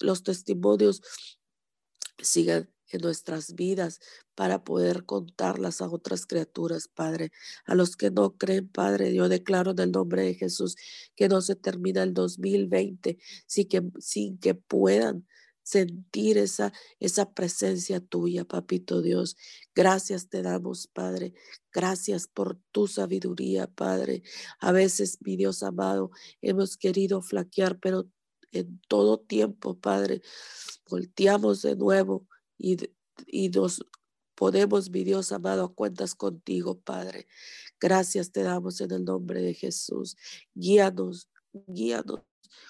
[0.00, 1.02] los testimonios
[2.18, 4.00] sigan en nuestras vidas
[4.34, 7.30] para poder contarlas a otras criaturas, Padre.
[7.64, 10.76] A los que no creen, Padre, yo declaro en el nombre de Jesús
[11.16, 15.26] que no se termina el 2020 sin que, sin que puedan
[15.62, 19.36] sentir esa, esa presencia tuya, papito Dios.
[19.74, 21.34] Gracias te damos, Padre.
[21.72, 24.22] Gracias por tu sabiduría, Padre.
[24.60, 28.08] A veces, mi Dios amado, hemos querido flaquear, pero
[28.52, 30.22] en todo tiempo, Padre,
[30.88, 32.26] volteamos de nuevo
[32.58, 32.76] y,
[33.26, 33.84] y nos
[34.34, 37.26] podemos, mi Dios amado, a cuentas contigo, Padre.
[37.80, 40.16] Gracias te damos en el nombre de Jesús.
[40.54, 41.28] Guíanos,
[41.66, 42.20] guíanos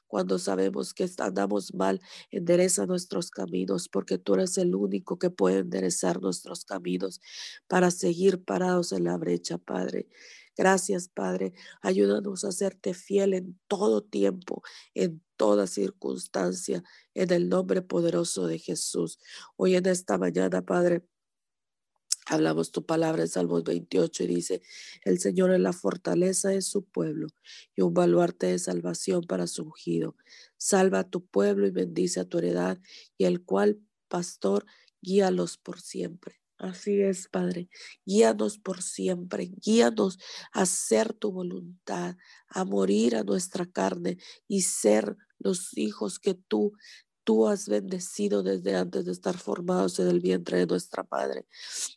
[0.07, 5.59] cuando sabemos que andamos mal, endereza nuestros caminos, porque tú eres el único que puede
[5.61, 7.21] enderezar nuestros caminos
[7.66, 10.09] para seguir parados en la brecha, Padre.
[10.57, 11.55] Gracias, Padre.
[11.81, 14.62] Ayúdanos a serte fiel en todo tiempo,
[14.95, 16.83] en toda circunstancia,
[17.14, 19.18] en el nombre poderoso de Jesús.
[19.57, 21.05] Hoy en esta mañana, Padre,
[22.26, 24.62] Hablamos tu palabra en Salmos 28 y dice,
[25.04, 27.26] el Señor es la fortaleza de su pueblo
[27.74, 30.16] y un baluarte de salvación para su ungido.
[30.56, 32.78] Salva a tu pueblo y bendice a tu heredad
[33.18, 34.66] y el cual, pastor,
[35.00, 36.42] guíalos por siempre.
[36.58, 37.68] Así es, Padre.
[38.06, 39.50] Guíanos por siempre.
[39.61, 40.18] Guíanos
[40.52, 46.72] a hacer tu voluntad, a morir a nuestra carne y ser los hijos que tú
[47.24, 51.46] tú has bendecido desde antes de estar formados en el vientre de nuestra madre.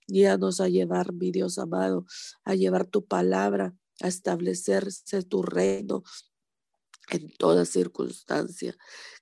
[0.07, 2.05] Guíanos a llevar, mi Dios amado,
[2.43, 6.03] a llevar tu palabra a establecerse tu reino
[7.09, 8.75] en toda circunstancia.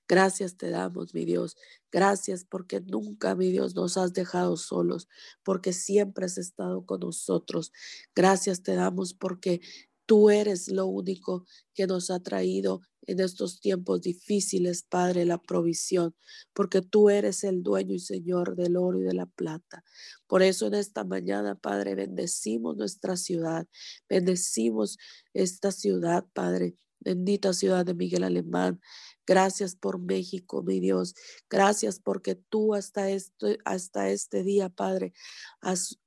[0.08, 1.56] Gracias te damos, mi Dios.
[1.92, 5.08] Gracias porque nunca, mi Dios, nos has dejado solos,
[5.42, 7.72] porque siempre has estado con nosotros.
[8.14, 9.60] Gracias te damos porque
[10.06, 16.14] tú eres lo único que nos ha traído en estos tiempos difíciles, Padre, la provisión,
[16.52, 19.84] porque tú eres el dueño y Señor del oro y de la plata.
[20.26, 23.66] Por eso en esta mañana, Padre, bendecimos nuestra ciudad,
[24.08, 24.96] bendecimos
[25.34, 26.76] esta ciudad, Padre.
[27.00, 28.80] Bendita ciudad de Miguel Alemán.
[29.26, 31.14] Gracias por México, mi Dios.
[31.50, 35.12] Gracias porque tú hasta este, hasta este día, Padre,
[35.60, 35.98] has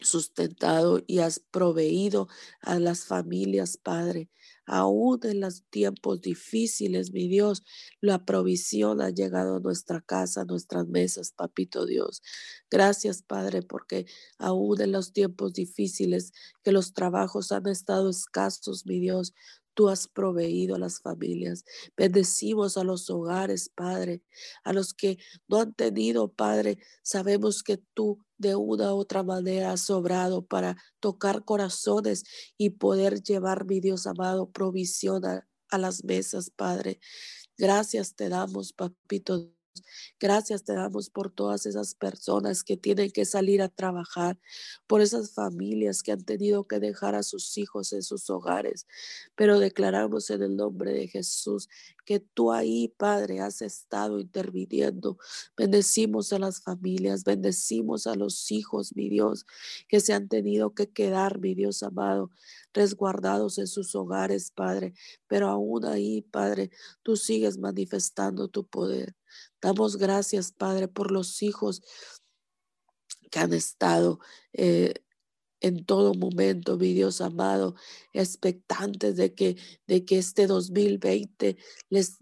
[0.00, 2.28] sustentado y has proveído
[2.60, 4.30] a las familias, Padre.
[4.66, 7.64] Aún en los tiempos difíciles, mi Dios,
[8.00, 12.22] la provisión ha llegado a nuestra casa, a nuestras mesas, papito Dios.
[12.70, 14.06] Gracias, Padre, porque
[14.38, 19.34] aún en los tiempos difíciles que los trabajos han estado escasos, mi Dios,
[19.74, 21.64] tú has proveído a las familias.
[21.96, 24.22] Bendecimos a los hogares, Padre,
[24.62, 26.78] a los que no han tenido, Padre.
[27.02, 32.24] Sabemos que tú de una u otra manera has sobrado para tocar corazones
[32.56, 37.00] y poder llevar, mi Dios amado, provisión a, a las mesas, Padre.
[37.58, 39.53] Gracias te damos, papito
[40.20, 44.38] Gracias te damos por todas esas personas que tienen que salir a trabajar,
[44.86, 48.86] por esas familias que han tenido que dejar a sus hijos en sus hogares.
[49.34, 51.68] Pero declaramos en el nombre de Jesús
[52.04, 55.18] que tú ahí, Padre, has estado interviniendo.
[55.56, 59.46] Bendecimos a las familias, bendecimos a los hijos, mi Dios,
[59.88, 62.30] que se han tenido que quedar, mi Dios amado,
[62.72, 64.94] resguardados en sus hogares, Padre.
[65.26, 66.70] Pero aún ahí, Padre,
[67.02, 69.14] tú sigues manifestando tu poder.
[69.60, 71.82] Damos gracias, Padre, por los hijos
[73.30, 74.20] que han estado
[74.52, 74.94] eh,
[75.60, 77.74] en todo momento, mi Dios amado,
[78.12, 81.56] expectantes de que, de que este 2020
[81.88, 82.18] les,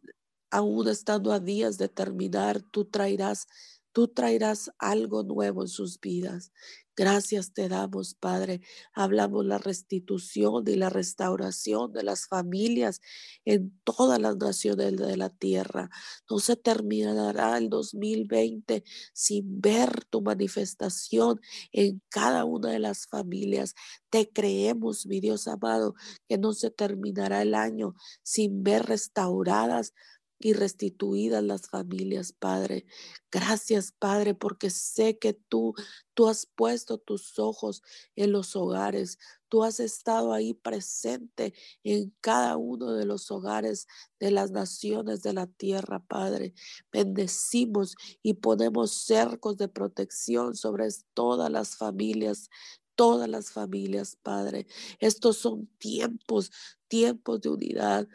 [0.51, 3.49] aún estando a días de terminar, tú traerás
[3.93, 6.53] tú traerás algo nuevo en sus vidas.
[6.95, 8.61] Gracias te damos, Padre.
[8.93, 13.01] Hablamos la restitución y la restauración de las familias
[13.47, 15.89] en todas las naciones de la tierra.
[16.29, 21.41] No se terminará el 2020 sin ver tu manifestación
[21.73, 23.75] en cada una de las familias.
[24.11, 25.95] Te creemos, mi Dios amado,
[26.29, 29.95] que no se terminará el año sin ver restauradas
[30.43, 32.87] y restituidas las familias, Padre.
[33.31, 35.75] Gracias, Padre, porque sé que tú,
[36.15, 37.83] tú has puesto tus ojos
[38.17, 39.19] en los hogares.
[39.49, 43.87] Tú has estado ahí presente en cada uno de los hogares
[44.19, 46.55] de las naciones de la tierra, Padre.
[46.91, 52.51] Bendecimos y ponemos cercos de protección sobre todas las familias
[52.95, 54.67] todas las familias, Padre.
[55.01, 56.53] Estos son tiempos,
[56.89, 58.09] tiempos de unidad,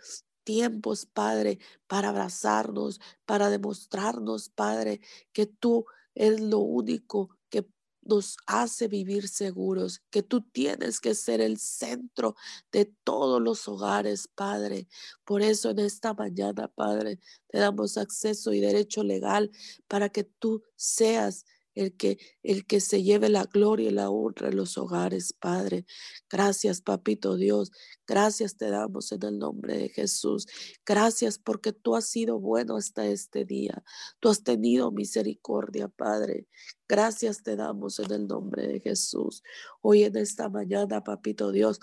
[0.48, 5.02] tiempos, Padre, para abrazarnos, para demostrarnos, Padre,
[5.34, 7.70] que tú eres lo único que
[8.02, 12.38] nos hace vivir seguros, que tú tienes que ser el centro
[12.72, 14.88] de todos los hogares, Padre.
[15.26, 19.52] Por eso en esta mañana, Padre, te damos acceso y derecho legal
[19.90, 21.44] para que tú seas
[21.78, 25.86] el que, el que se lleve la gloria y la honra en los hogares, Padre.
[26.30, 27.72] Gracias, Papito Dios.
[28.08, 30.48] Gracias te damos en el nombre de Jesús.
[30.86, 33.84] Gracias porque tú has sido bueno hasta este día.
[34.20, 36.48] Tú has tenido misericordia, Padre.
[36.88, 39.44] Gracias te damos en el nombre de Jesús.
[39.82, 41.80] Hoy en esta mañana, Papito Dios,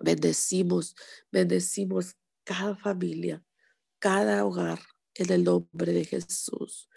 [0.00, 0.94] bendecimos,
[1.32, 3.42] bendecimos cada familia,
[3.98, 4.80] cada hogar
[5.14, 6.88] en el nombre de Jesús.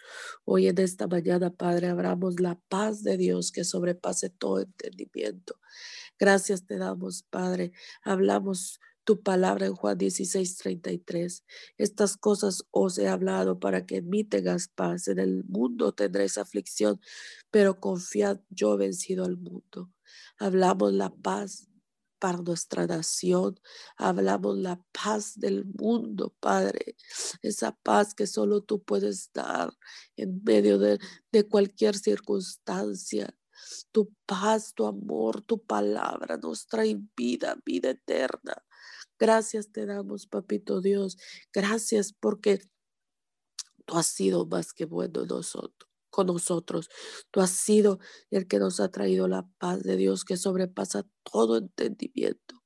[0.44, 5.58] Hoy en esta mañana, Padre, abramos la paz de Dios que sobrepase todo entendimiento.
[6.18, 7.72] Gracias te damos, Padre.
[8.02, 11.44] Hablamos tu palabra en Juan 16, 33.
[11.76, 15.08] Estas cosas os he hablado para que en mí tengas paz.
[15.08, 17.00] En el mundo tendréis aflicción,
[17.50, 19.92] pero confiad, yo he vencido al mundo.
[20.38, 21.68] Hablamos la paz
[22.24, 23.60] para nuestra nación.
[23.98, 26.96] Hablamos la paz del mundo, Padre.
[27.42, 29.76] Esa paz que solo tú puedes dar
[30.16, 30.98] en medio de,
[31.50, 33.36] cualquier circunstancia.
[33.92, 38.56] Tu paz, tu amor, tu palabra nos trae vida, vida eterna.
[39.18, 41.18] Gracias te damos, Papito Dios.
[41.52, 42.58] Gracias porque
[43.84, 46.88] tú has sido más que bueno nosotros con nosotros.
[47.32, 47.98] Tú has sido
[48.30, 52.62] el que nos ha traído la paz de Dios que sobrepasa todo entendimiento.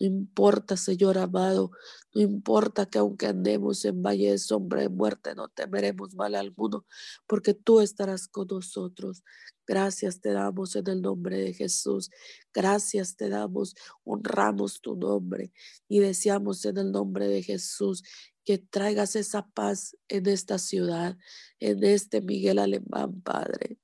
[0.00, 1.70] No importa, Señor amado,
[2.14, 6.84] no importa que aunque andemos en valle de sombra de muerte, no temeremos mal alguno,
[7.26, 9.22] porque tú estarás con nosotros.
[9.66, 12.10] Gracias te damos en el nombre de Jesús.
[12.52, 15.52] Gracias te damos, honramos tu nombre
[15.86, 18.02] y deseamos en el nombre de Jesús
[18.44, 21.16] que traigas esa paz en esta ciudad,
[21.58, 23.78] en este Miguel Alemán, Padre.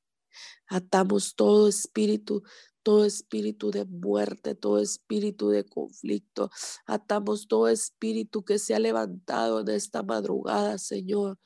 [0.68, 2.42] Atamos todo espíritu
[2.86, 6.50] todo espíritu de muerte, todo espíritu de conflicto.
[6.86, 11.40] Atamos todo espíritu que se ha levantado en esta madrugada, Señor.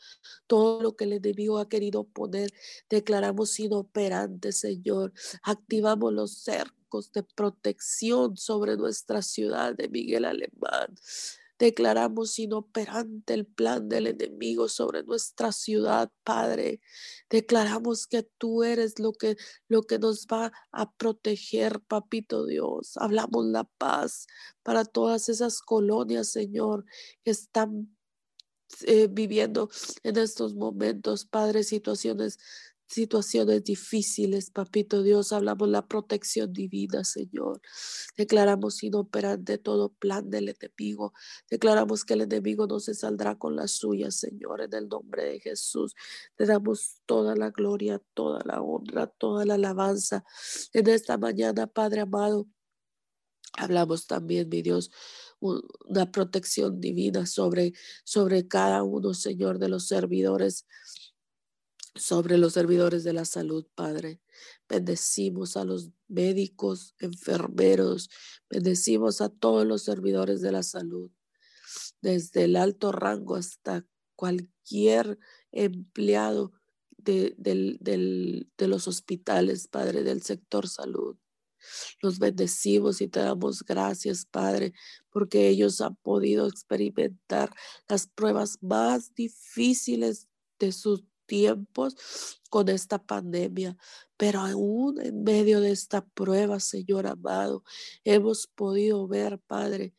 [0.47, 2.51] Todo lo que el enemigo ha querido poner,
[2.91, 5.15] declaramos inoperante, Señor.
[5.43, 10.95] Activamos los cercos de protección sobre nuestra ciudad de Miguel Alemán.
[11.61, 16.81] Declaramos inoperante el plan del enemigo sobre nuestra ciudad, Padre.
[17.29, 19.37] Declaramos que tú eres lo que,
[19.69, 22.97] lo que nos va a proteger, Papito Dios.
[22.97, 24.27] Hablamos la paz
[24.63, 26.87] para todas esas colonias, Señor,
[27.25, 27.95] que están
[28.87, 29.69] eh, viviendo
[30.03, 32.39] en estos momentos, Padre, situaciones
[32.91, 37.61] situaciones difíciles, papito Dios, hablamos la protección divina, Señor.
[38.16, 41.12] Declaramos inoperante todo plan del enemigo.
[41.49, 45.41] Declaramos que el enemigo no se saldrá con la suya, Señor, en el nombre de
[45.41, 45.95] Jesús.
[46.34, 50.24] Te damos toda la gloria, toda la honra, toda la alabanza.
[50.72, 52.49] En esta mañana, Padre amado,
[53.57, 54.91] hablamos también, mi Dios,
[55.38, 57.72] una protección divina sobre,
[58.05, 60.66] sobre cada uno, Señor, de los servidores
[61.95, 64.20] sobre los servidores de la salud, Padre.
[64.68, 68.11] Bendecimos a los médicos, enfermeros,
[68.49, 71.11] bendecimos a todos los servidores de la salud,
[72.01, 73.84] desde el alto rango hasta
[74.14, 75.18] cualquier
[75.53, 76.53] empleado
[76.97, 81.16] de, de los hospitales, Padre, del sector salud.
[82.01, 84.72] Los bendecimos y te damos gracias, Padre,
[85.11, 87.55] porque ellos han podido experimentar
[87.88, 90.28] las pruebas más difíciles
[90.59, 91.95] de sus tiempos
[92.51, 93.76] con esta pandemia,
[94.16, 97.62] pero aún en medio de esta prueba, Señor amado,
[98.03, 99.95] hemos podido ver, Padre,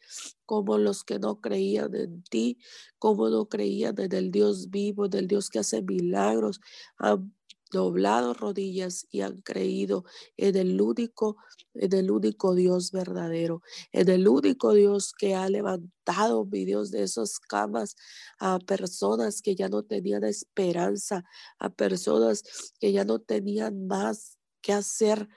[0.46, 2.58] como los que no creían en ti,
[3.00, 6.60] como no creían en el Dios vivo, en el Dios que hace milagros,
[6.98, 7.34] han
[7.72, 10.04] doblado rodillas y han creído
[10.38, 11.38] en el único,
[11.74, 13.62] en el único Dios verdadero,
[13.92, 17.96] en el único Dios que ha levantado, mi Dios, de esas camas
[18.40, 21.24] a personas que ya no tenían esperanza,
[21.60, 22.44] a personas
[22.80, 25.28] que ya no tenían más que hacer,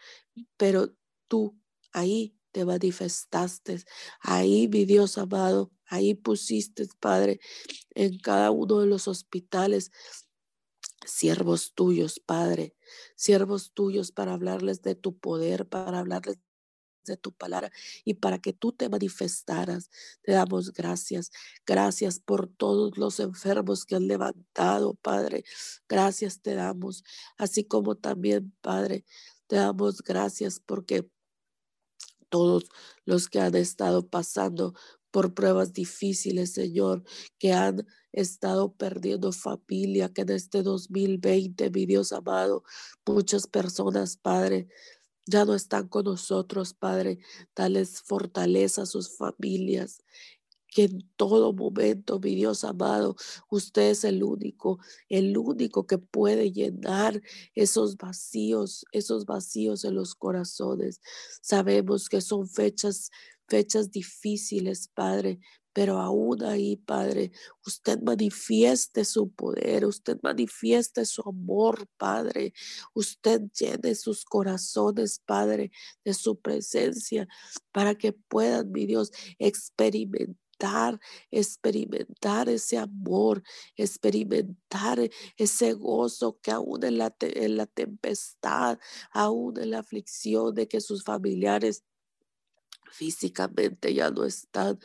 [0.57, 0.93] pero
[1.28, 1.57] tú
[1.93, 3.82] ahí te manifestaste,
[4.20, 7.41] ahí, mi Dios amado, ahí pusiste, Padre,
[7.95, 9.91] en cada uno de los hospitales
[11.07, 12.74] siervos tuyos, Padre,
[13.16, 16.38] siervos tuyos para hablarles de tu poder, para hablarles
[17.05, 17.70] de tu palabra
[18.05, 19.90] y para que tú te manifestaras.
[20.22, 21.30] Te damos gracias.
[21.66, 25.44] Gracias por todos los enfermos que han levantado, Padre.
[25.88, 27.05] Gracias te damos.
[27.36, 29.05] Así como también, Padre,
[29.46, 31.09] te damos gracias porque
[32.28, 32.64] todos
[33.05, 34.74] los que han estado pasando
[35.15, 37.05] por pruebas difíciles, Señor,
[37.39, 42.65] que han estado perdiendo familia, que en este 2020, mi Dios amado,
[43.07, 44.67] muchas personas, Padre,
[45.25, 47.21] ya no están con nosotros, Padre.
[47.55, 50.03] Dales fortaleza a sus familias
[50.75, 53.15] que en todo momento, mi Dios amado,
[53.49, 57.23] usted es el único, el único que puede llenar
[57.55, 61.01] esos vacíos, esos vacíos en los corazones.
[61.41, 63.12] Sabemos que son fechas
[63.49, 65.40] fechas difíciles, Padre,
[65.74, 67.32] pero aún ahí, Padre,
[67.66, 72.55] usted manifieste su poder, usted manifieste su amor, Padre.
[72.95, 75.72] Usted llene sus corazones, Padre,
[76.05, 77.26] de su presencia,
[77.72, 81.01] para que puedan, mi Dios, experimentar,
[81.32, 83.42] experimentar ese amor,
[83.76, 88.78] experimentar ese gozo que aún en la, en la tempestad,
[89.11, 91.82] aún en la aflicción de que sus familiares
[92.95, 94.78] físicamente ya no están.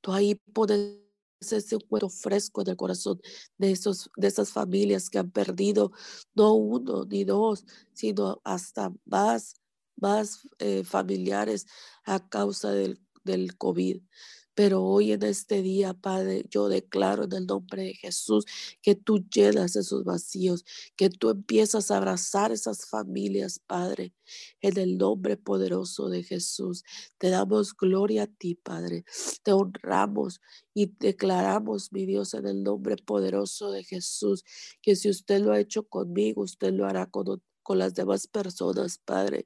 [0.00, 0.98] Tú ahí pones
[1.40, 3.20] ese cuero fresco en el corazón
[3.58, 5.92] de, esos, de esas familias que han perdido
[6.34, 9.56] no uno ni dos, sino hasta más,
[9.96, 11.66] más eh, familiares
[12.04, 14.00] a causa del, del COVID.
[14.56, 18.46] Pero hoy en este día, Padre, yo declaro en el nombre de Jesús
[18.80, 20.64] que tú llenas esos vacíos,
[20.96, 24.14] que tú empiezas a abrazar esas familias, Padre,
[24.62, 26.84] en el nombre poderoso de Jesús.
[27.18, 29.04] Te damos gloria a ti, Padre.
[29.42, 30.40] Te honramos
[30.72, 34.42] y declaramos, mi Dios, en el nombre poderoso de Jesús,
[34.80, 37.28] que si usted lo ha hecho conmigo, usted lo hará con
[37.66, 39.44] con las demás personas, Padre.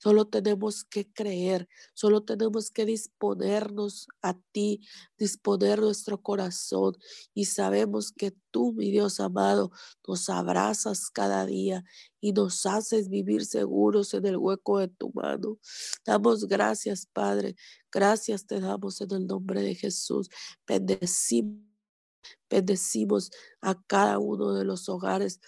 [0.00, 4.80] Solo tenemos que creer, solo tenemos que disponernos a ti,
[5.16, 6.96] disponer nuestro corazón
[7.32, 9.70] y sabemos que tú, mi Dios amado,
[10.08, 11.84] nos abrazas cada día
[12.20, 15.58] y nos haces vivir seguros en el hueco de tu mano.
[16.04, 17.54] Damos gracias, Padre.
[17.92, 20.28] Gracias te damos en el nombre de Jesús.
[20.66, 21.70] Bendecimos
[22.50, 23.30] Bendecimos
[23.62, 25.40] a cada uno de los hogares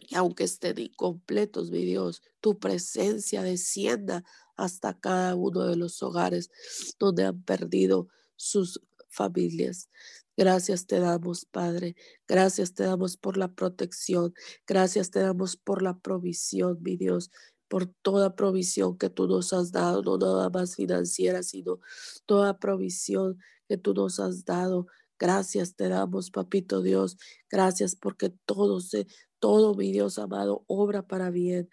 [0.00, 4.24] y aunque estén incompletos, mi Dios, tu presencia descienda
[4.56, 6.50] hasta cada uno de los hogares
[6.98, 9.88] donde han perdido sus familias.
[10.36, 11.96] Gracias te damos, Padre.
[12.26, 14.32] Gracias te damos por la protección.
[14.66, 17.30] Gracias te damos por la provisión, mi Dios,
[17.68, 21.80] por toda provisión que tú nos has dado, no nada más financiera, sino
[22.26, 23.38] toda provisión
[23.68, 24.86] que tú nos has dado
[25.20, 27.18] Gracias te damos, papito Dios.
[27.50, 29.06] Gracias porque todo se,
[29.40, 31.70] todo, mi Dios amado, obra para bien.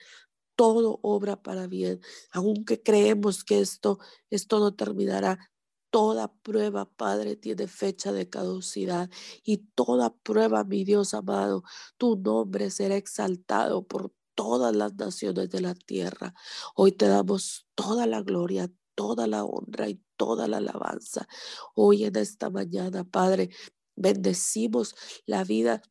[0.56, 2.02] Todo obra para bien.
[2.32, 4.00] Aunque creemos que esto,
[4.32, 5.40] esto no terminará,
[5.90, 9.10] Toda prueba, Padre, tiene fecha de caducidad
[9.44, 11.64] y toda prueba, mi Dios amado,
[11.98, 16.34] tu nombre será exaltado por todas las naciones de la tierra.
[16.76, 21.28] Hoy te damos toda la gloria, toda la honra y toda la alabanza.
[21.74, 23.50] Hoy en esta mañana, Padre,
[23.96, 24.94] bendecimos
[25.26, 25.82] la vida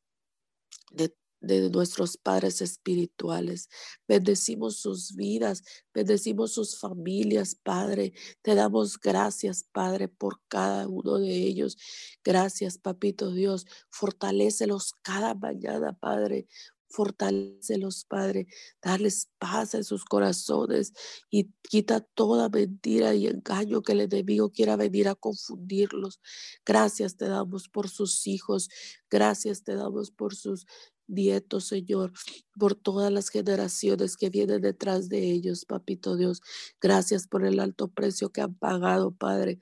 [0.92, 3.68] de de nuestros padres espirituales.
[4.08, 5.62] Bendecimos sus vidas,
[5.94, 8.12] bendecimos sus familias, Padre.
[8.42, 11.76] Te damos gracias, Padre, por cada uno de ellos.
[12.24, 13.66] Gracias, Papito Dios.
[13.90, 16.46] Fortalécelos cada mañana, Padre.
[16.88, 18.46] Fortalecelos, Padre.
[18.82, 20.92] Darles paz en sus corazones
[21.30, 26.20] y quita toda mentira y engaño que el enemigo quiera venir a confundirlos.
[26.64, 28.68] Gracias te damos por sus hijos.
[29.10, 30.66] Gracias te damos por sus
[31.08, 32.12] nietos, Señor,
[32.58, 36.40] por todas las generaciones que vienen detrás de ellos, Papito Dios.
[36.80, 39.60] Gracias por el alto precio que han pagado, Padre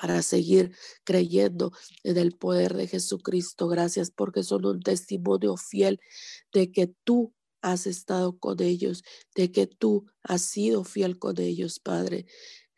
[0.00, 0.72] para seguir
[1.04, 1.72] creyendo
[2.04, 3.68] en el poder de Jesucristo.
[3.68, 6.00] Gracias porque son un testimonio fiel
[6.54, 9.04] de que tú has estado con ellos,
[9.34, 12.26] de que tú has sido fiel con ellos, Padre.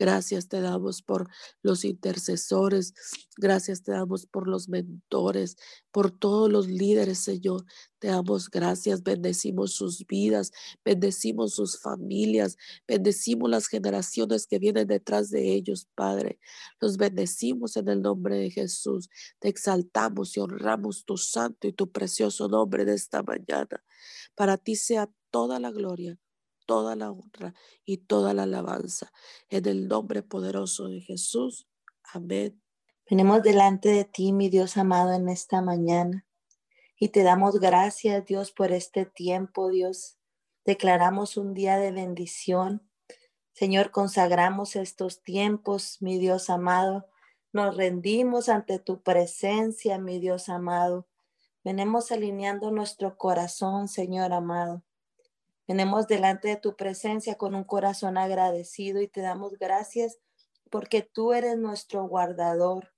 [0.02, 1.28] Gracias te damos por
[1.62, 2.92] los intercesores.
[3.36, 5.56] Gracias te damos por los mentores,
[5.92, 7.64] por todos los líderes, Señor.
[8.00, 9.04] Te damos gracias.
[9.04, 10.50] Bendecimos sus vidas,
[10.84, 12.56] bendecimos sus familias,
[12.88, 16.40] bendecimos las generaciones que vienen detrás de ellos, Padre.
[16.80, 19.08] Los bendecimos en el nombre de Jesús.
[19.38, 23.84] Te exaltamos y honramos tu santo y tu precioso nombre de esta mañana.
[24.34, 26.18] Para ti sea toda la gloria
[26.66, 27.54] toda la honra
[27.84, 29.12] y toda la alabanza.
[29.48, 31.68] En el nombre poderoso de Jesús.
[32.12, 32.60] Amén.
[33.08, 36.26] Venimos delante de ti, mi Dios amado, en esta mañana.
[36.96, 40.18] Y te damos gracias, Dios, por este tiempo, Dios.
[40.64, 42.88] Declaramos un día de bendición.
[43.52, 47.08] Señor, consagramos estos tiempos, mi Dios amado.
[47.52, 51.08] Nos rendimos ante tu presencia, mi Dios amado.
[51.64, 54.82] Venimos alineando nuestro corazón, Señor amado.
[55.66, 60.18] Tenemos delante de tu presencia con un corazón agradecido y te damos gracias
[60.70, 62.92] porque tú eres nuestro guardador.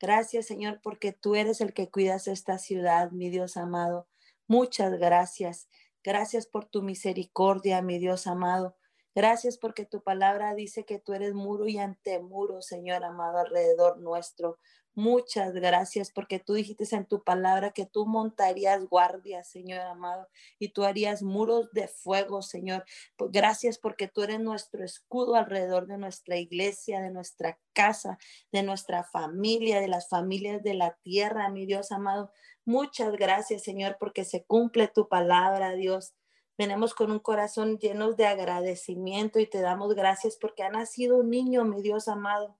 [0.00, 4.08] Gracias, Señor, porque tú eres el que cuidas esta ciudad, mi Dios amado.
[4.48, 5.68] Muchas gracias.
[6.02, 8.76] Gracias por tu misericordia, mi Dios amado.
[9.14, 14.58] Gracias porque tu palabra dice que tú eres muro y antemuro, Señor amado, alrededor nuestro.
[14.96, 20.28] Muchas gracias porque tú dijiste en tu palabra que tú montarías guardias, Señor amado,
[20.58, 22.84] y tú harías muros de fuego, Señor.
[23.16, 28.18] Gracias porque tú eres nuestro escudo alrededor de nuestra iglesia, de nuestra casa,
[28.50, 32.32] de nuestra familia, de las familias de la tierra, mi Dios amado.
[32.64, 36.14] Muchas gracias, Señor, porque se cumple tu palabra, Dios.
[36.58, 41.30] Venimos con un corazón lleno de agradecimiento y te damos gracias porque ha nacido un
[41.30, 42.58] niño, mi Dios amado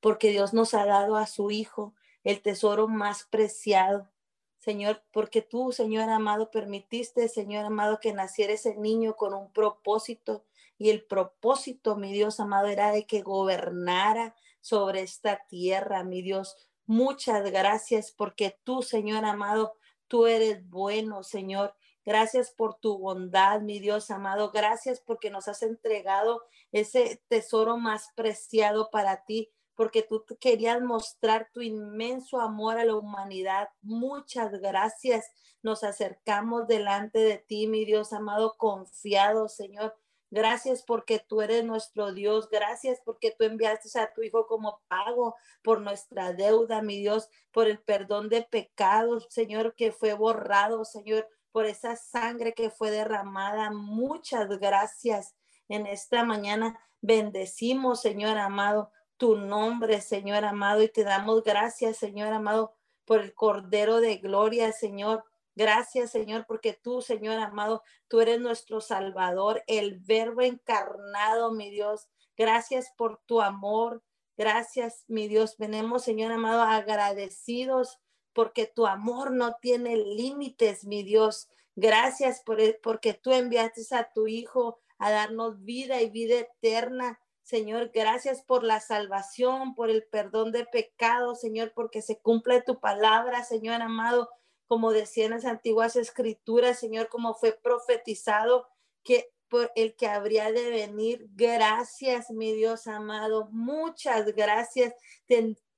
[0.00, 4.10] porque Dios nos ha dado a su Hijo el tesoro más preciado.
[4.58, 10.44] Señor, porque tú, Señor amado, permitiste, Señor amado, que naciera ese niño con un propósito.
[10.76, 16.56] Y el propósito, mi Dios amado, era de que gobernara sobre esta tierra, mi Dios.
[16.84, 19.74] Muchas gracias porque tú, Señor amado,
[20.08, 21.74] tú eres bueno, Señor.
[22.04, 24.50] Gracias por tu bondad, mi Dios amado.
[24.50, 29.50] Gracias porque nos has entregado ese tesoro más preciado para ti
[29.80, 33.70] porque tú querías mostrar tu inmenso amor a la humanidad.
[33.80, 35.32] Muchas gracias.
[35.62, 39.96] Nos acercamos delante de ti, mi Dios amado, confiado, Señor.
[40.28, 42.50] Gracias porque tú eres nuestro Dios.
[42.50, 47.66] Gracias porque tú enviaste a tu Hijo como pago por nuestra deuda, mi Dios, por
[47.66, 53.70] el perdón de pecados, Señor, que fue borrado, Señor, por esa sangre que fue derramada.
[53.70, 55.34] Muchas gracias
[55.70, 56.78] en esta mañana.
[57.00, 63.34] Bendecimos, Señor amado, tu nombre, Señor amado, y te damos gracias, Señor amado, por el
[63.34, 65.24] Cordero de Gloria, Señor.
[65.54, 72.08] Gracias, Señor, porque tú, Señor amado, tú eres nuestro Salvador, el Verbo encarnado, mi Dios.
[72.34, 74.02] Gracias por tu amor.
[74.38, 75.58] Gracias, mi Dios.
[75.58, 77.98] Venemos, Señor amado, agradecidos
[78.32, 81.50] porque tu amor no tiene límites, mi Dios.
[81.76, 87.20] Gracias por, porque tú enviaste a tu Hijo a darnos vida y vida eterna.
[87.50, 92.78] Señor, gracias por la salvación, por el perdón de pecados, Señor, porque se cumple tu
[92.78, 94.30] palabra, Señor amado,
[94.68, 98.68] como decían las antiguas escrituras, Señor, como fue profetizado,
[99.02, 101.26] que por el que habría de venir.
[101.32, 103.48] Gracias, mi Dios amado.
[103.50, 104.94] Muchas gracias,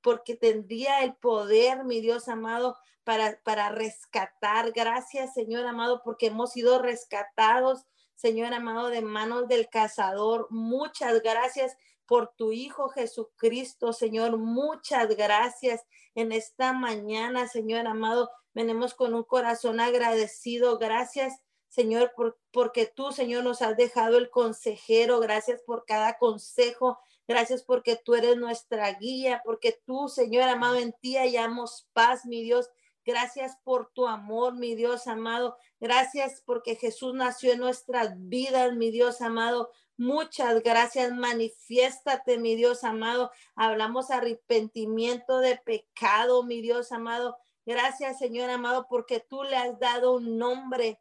[0.03, 4.73] porque tendría el poder, mi Dios amado, para, para rescatar.
[4.73, 7.87] Gracias, Señor amado, porque hemos sido rescatados,
[8.23, 10.47] Señor amado, de manos del cazador.
[10.49, 14.39] Muchas gracias por tu Hijo Jesucristo, Señor.
[14.39, 15.83] Muchas gracias
[16.15, 18.31] en esta mañana, Señor amado.
[18.55, 20.79] Venimos con un corazón agradecido.
[20.79, 22.13] Gracias Señor,
[22.53, 25.19] porque tú, Señor, nos has dejado el consejero.
[25.19, 27.01] Gracias por cada consejo.
[27.27, 32.45] Gracias porque tú eres nuestra guía, porque tú, Señor amado, en ti hallamos paz, mi
[32.45, 32.71] Dios.
[33.05, 35.57] Gracias por tu amor, mi Dios amado.
[35.81, 39.71] Gracias porque Jesús nació en nuestras vidas, mi Dios amado.
[39.97, 41.13] Muchas gracias.
[41.13, 43.31] Manifiéstate, mi Dios amado.
[43.57, 47.37] Hablamos arrepentimiento de pecado, mi Dios amado.
[47.65, 51.01] Gracias, Señor amado, porque tú le has dado un nombre.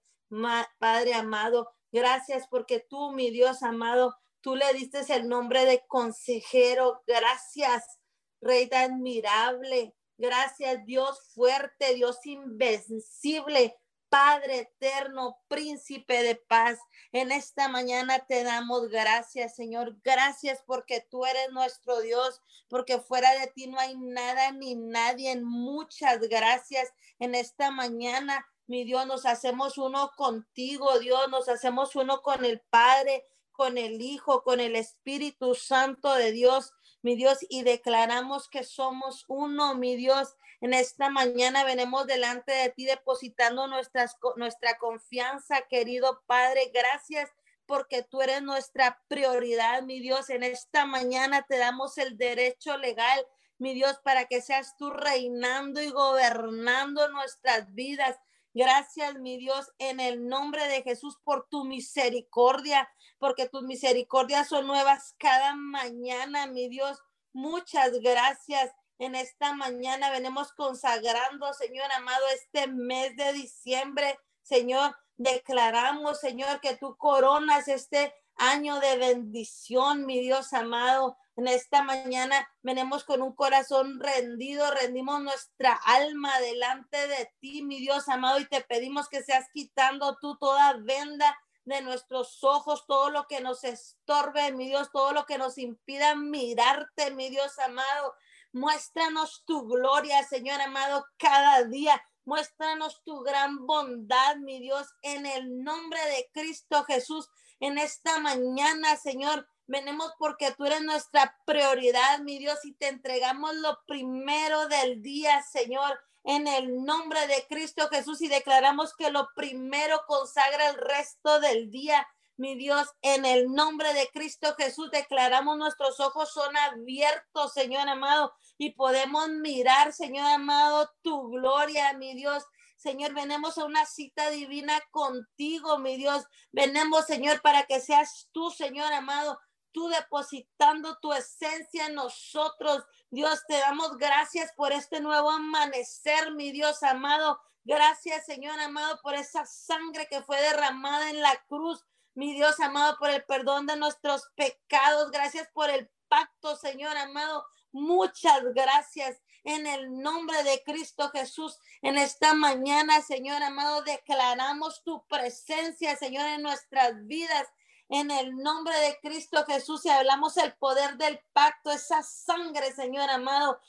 [0.80, 7.02] Padre amado, gracias porque tú, mi Dios amado, tú le diste el nombre de consejero.
[7.06, 8.00] Gracias,
[8.40, 9.94] Rey admirable.
[10.22, 13.76] Gracias, Dios fuerte, Dios invencible.
[14.08, 16.78] Padre eterno, príncipe de paz,
[17.14, 19.96] en esta mañana te damos gracias, Señor.
[20.04, 25.40] Gracias porque tú eres nuestro Dios, porque fuera de ti no hay nada ni nadie.
[25.42, 32.22] Muchas gracias en esta mañana mi Dios, nos hacemos uno contigo, Dios, nos hacemos uno
[32.22, 37.64] con el Padre, con el Hijo, con el Espíritu Santo de Dios, mi Dios, y
[37.64, 40.36] declaramos que somos uno, mi Dios.
[40.62, 46.72] En esta mañana venimos delante de ti depositando nuestras, nuestra confianza, querido Padre.
[46.74, 47.30] Gracias
[47.66, 50.30] porque tú eres nuestra prioridad, mi Dios.
[50.30, 53.26] En esta mañana te damos el derecho legal,
[53.58, 58.18] mi Dios, para que seas tú reinando y gobernando nuestras vidas.
[58.54, 64.68] Gracias, mi Dios, en el nombre de Jesús por tu misericordia, porque tus misericordias son
[64.68, 67.00] nuevas cada mañana, mi Dios.
[67.32, 68.72] Muchas gracias.
[69.00, 74.20] En esta mañana venimos consagrando, Señor amado, este mes de diciembre.
[74.42, 81.18] Señor, declaramos, Señor, que tú coronas este año de bendición, mi Dios amado.
[81.38, 87.80] En esta mañana venimos con un corazón rendido, rendimos nuestra alma delante de ti, mi
[87.80, 93.10] Dios amado, y te pedimos que seas quitando tú toda venda de nuestros ojos, todo
[93.12, 98.14] lo que nos estorbe, mi Dios, todo lo que nos impida mirarte, mi Dios amado.
[98.52, 102.02] Muéstranos tu gloria, Señor amado, cada día.
[102.26, 107.30] Muéstranos tu gran bondad, mi Dios, en el nombre de Cristo Jesús.
[107.60, 113.56] En esta mañana, Señor, Venimos porque tú eres nuestra prioridad, mi Dios, y te entregamos
[113.56, 119.30] lo primero del día, Señor, en el nombre de Cristo Jesús y declaramos que lo
[119.34, 122.06] primero consagra el resto del día.
[122.36, 128.34] Mi Dios, en el nombre de Cristo Jesús declaramos nuestros ojos son abiertos, Señor amado,
[128.58, 132.44] y podemos mirar, Señor amado, tu gloria, mi Dios.
[132.76, 136.26] Señor, venemos a una cita divina contigo, mi Dios.
[136.52, 139.40] Venemos, Señor, para que seas tú, Señor amado,
[139.72, 142.84] tú depositando tu esencia en nosotros.
[143.10, 147.40] Dios, te damos gracias por este nuevo amanecer, mi Dios amado.
[147.64, 151.86] Gracias, Señor amado, por esa sangre que fue derramada en la cruz.
[152.14, 155.12] Mi Dios amado, por el perdón de nuestros pecados.
[155.12, 157.46] Gracias por el pacto, Señor amado.
[157.72, 161.58] Muchas gracias en el nombre de Cristo Jesús.
[161.82, 167.48] En esta mañana, Señor amado, declaramos tu presencia, Señor, en nuestras vidas
[167.92, 173.10] en el nombre de Cristo Jesús y hablamos el poder del pacto, esa sangre, Señor
[173.10, 173.60] amado,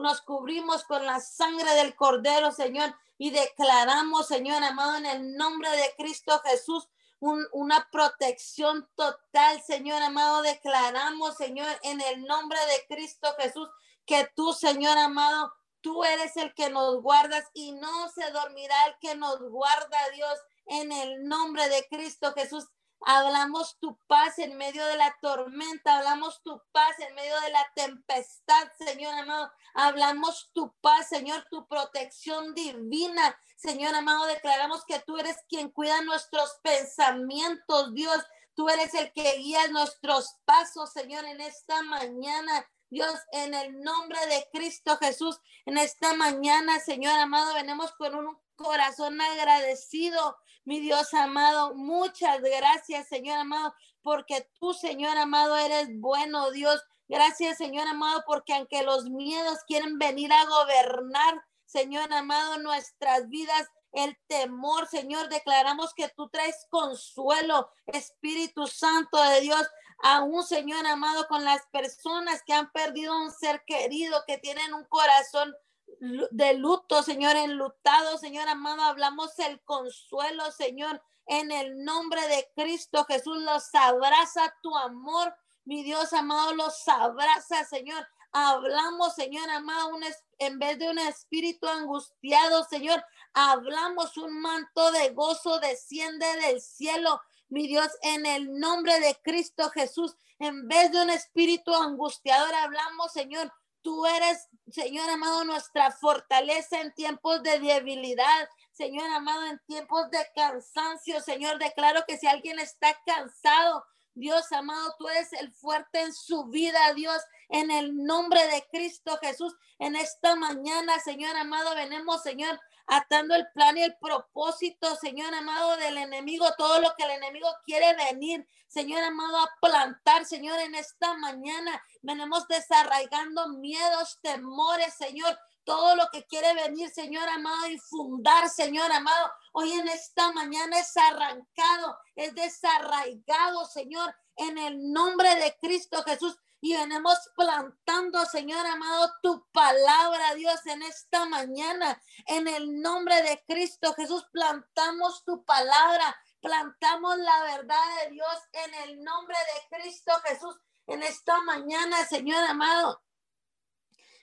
[0.00, 5.68] nos cubrimos con la sangre del Cordero, Señor, y declaramos, Señor amado, en el nombre
[5.70, 13.34] de Cristo Jesús, una protección total, Señor amado, declaramos, Señor, en el nombre de Cristo
[13.36, 13.68] Jesús,
[14.06, 18.94] que tú, Señor amado, tú eres el que nos guardas y no se dormirá el
[19.00, 22.68] que nos guarda, Dios en el nombre de Cristo Jesús.
[23.04, 27.66] Hablamos tu paz en medio de la tormenta, hablamos tu paz en medio de la
[27.74, 29.50] tempestad, Señor amado.
[29.74, 33.36] Hablamos tu paz, Señor, tu protección divina.
[33.56, 38.24] Señor amado, declaramos que tú eres quien cuida nuestros pensamientos, Dios.
[38.54, 42.66] Tú eres el que guía nuestros pasos, Señor, en esta mañana.
[42.90, 48.38] Dios, en el nombre de Cristo Jesús, en esta mañana, Señor amado, venimos con un
[48.54, 51.74] corazón agradecido, mi Dios amado.
[51.74, 56.82] Muchas gracias, Señor amado, porque tú, Señor amado, eres bueno, Dios.
[57.08, 63.68] Gracias, Señor amado, porque aunque los miedos quieren venir a gobernar, Señor amado, nuestras vidas,
[63.92, 69.68] el temor, Señor, declaramos que tú traes consuelo, Espíritu Santo de Dios,
[70.02, 74.84] aún, Señor amado, con las personas que han perdido un ser querido, que tienen un
[74.84, 75.54] corazón
[76.02, 83.04] de luto, Señor, enlutado, Señor amado, hablamos el consuelo, Señor, en el nombre de Cristo
[83.04, 85.32] Jesús, los abraza tu amor,
[85.64, 88.04] mi Dios amado, los abraza, Señor.
[88.32, 90.02] Hablamos, Señor amado, un,
[90.38, 97.20] en vez de un espíritu angustiado, Señor, hablamos un manto de gozo desciende del cielo,
[97.48, 100.16] mi Dios, en el nombre de Cristo Jesús.
[100.40, 106.94] En vez de un espíritu angustiador, hablamos, Señor, Tú eres, Señor amado, nuestra fortaleza en
[106.94, 108.48] tiempos de debilidad.
[108.72, 114.94] Señor amado, en tiempos de cansancio, Señor, declaro que si alguien está cansado, Dios amado,
[114.98, 119.54] tú eres el fuerte en su vida, Dios, en el nombre de Cristo Jesús.
[119.78, 125.76] En esta mañana, Señor amado, venimos, Señor, atando el plan y el propósito, Señor amado,
[125.76, 130.74] del enemigo, todo lo que el enemigo quiere venir, Señor amado, a plantar, Señor, en
[130.74, 131.82] esta mañana.
[132.02, 138.90] Venimos desarraigando miedos, temores, Señor, todo lo que quiere venir, Señor amado, y fundar, Señor
[138.90, 139.30] amado.
[139.52, 146.38] Hoy en esta mañana es arrancado, es desarraigado, Señor, en el nombre de Cristo Jesús
[146.64, 152.00] y venimos plantando, Señor amado, tu palabra, Dios, en esta mañana.
[152.26, 158.74] En el nombre de Cristo Jesús, plantamos tu palabra, plantamos la verdad de Dios en
[158.74, 160.56] el nombre de Cristo Jesús.
[160.86, 163.02] En esta mañana, Señor amado,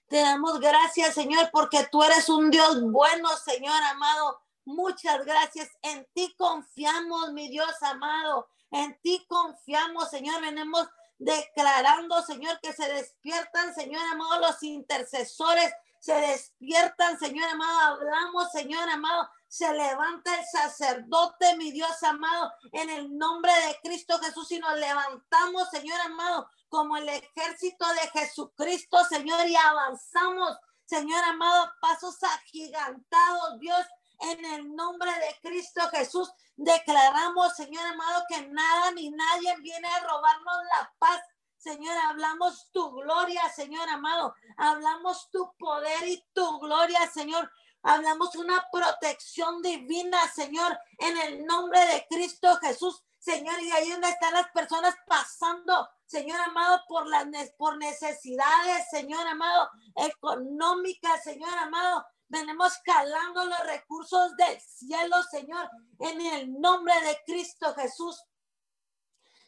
[0.07, 4.39] te damos gracias, Señor, porque tú eres un Dios bueno, Señor amado.
[4.63, 5.69] Muchas gracias.
[5.81, 8.47] En ti confiamos, mi Dios amado.
[8.71, 10.41] En ti confiamos, Señor.
[10.41, 10.87] Venimos
[11.19, 18.89] declarando, Señor, que se despiertan, Señor amado, los intercesores, se despiertan, Señor amado, hablamos, Señor
[18.89, 24.59] amado, se levanta el sacerdote, mi Dios amado, en el nombre de Cristo Jesús y
[24.59, 32.17] nos levantamos, Señor amado, como el ejército de Jesucristo, Señor, y avanzamos, Señor amado, pasos
[32.23, 33.85] agigantados, Dios,
[34.21, 36.31] en el nombre de Cristo Jesús.
[36.61, 41.21] Declaramos, Señor amado, que nada ni nadie viene a robarnos la paz.
[41.57, 44.35] Señor, hablamos tu gloria, Señor amado.
[44.57, 47.49] Hablamos tu poder y tu gloria, Señor.
[47.81, 53.05] Hablamos una protección divina, Señor, en el nombre de Cristo Jesús.
[53.19, 57.25] Señor, y ahí donde están las personas pasando, Señor amado, por las
[57.57, 65.67] por necesidades, Señor amado, económicas, Señor amado, Venimos calando los recursos del cielo, Señor,
[65.97, 68.23] en el nombre de Cristo Jesús.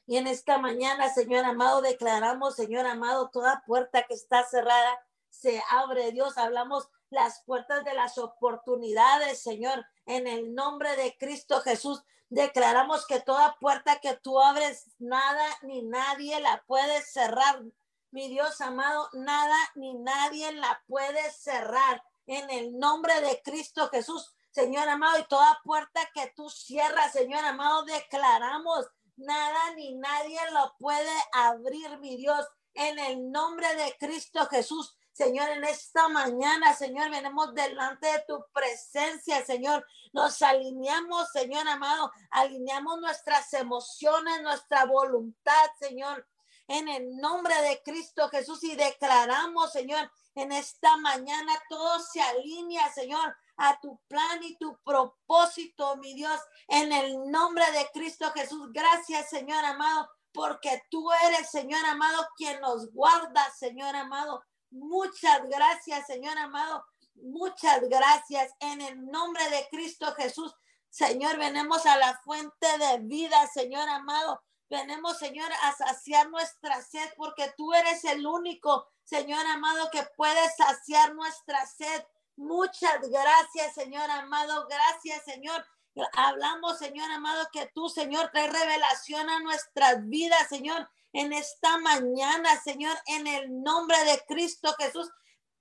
[0.08, 5.62] Y en esta mañana, Señor amado, declaramos, Señor amado, toda puerta que está cerrada se
[5.70, 6.12] abre.
[6.12, 12.04] Dios, hablamos las puertas de las oportunidades, Señor, en el nombre de Cristo Jesús.
[12.30, 17.62] Declaramos que toda puerta que tú abres, nada ni nadie la puede cerrar.
[18.10, 24.34] Mi Dios amado, nada ni nadie la puede cerrar en el nombre de Cristo Jesús.
[24.52, 30.76] Señor amado, y toda puerta que tú cierras, Señor amado, declaramos, nada ni nadie lo
[30.78, 34.96] puede abrir, mi Dios, en el nombre de Cristo Jesús.
[35.14, 39.86] Señor, en esta mañana, Señor, venimos delante de tu presencia, Señor.
[40.14, 46.26] Nos alineamos, Señor amado, alineamos nuestras emociones, nuestra voluntad, Señor,
[46.72, 52.90] en el nombre de Cristo Jesús y declaramos, Señor, en esta mañana todo se alinea,
[52.94, 58.70] Señor, a tu plan y tu propósito, mi Dios, en el nombre de Cristo Jesús.
[58.72, 64.42] Gracias, Señor amado, porque tú eres, Señor amado, quien nos guarda, Señor amado.
[64.70, 66.86] Muchas gracias, Señor amado.
[67.16, 70.56] Muchas gracias en el nombre de Cristo Jesús.
[70.90, 74.42] Señor, venimos a la fuente de vida, Señor amado.
[74.72, 80.40] Venimos, Señor, a saciar nuestra sed porque tú eres el único, Señor amado, que puede
[80.56, 82.06] saciar nuestra sed.
[82.38, 84.66] Muchas gracias, Señor amado.
[84.70, 85.66] Gracias, Señor.
[86.14, 92.58] Hablamos, Señor amado, que tú, Señor, traes revelación a nuestras vidas, Señor, en esta mañana,
[92.62, 95.12] Señor, en el nombre de Cristo Jesús.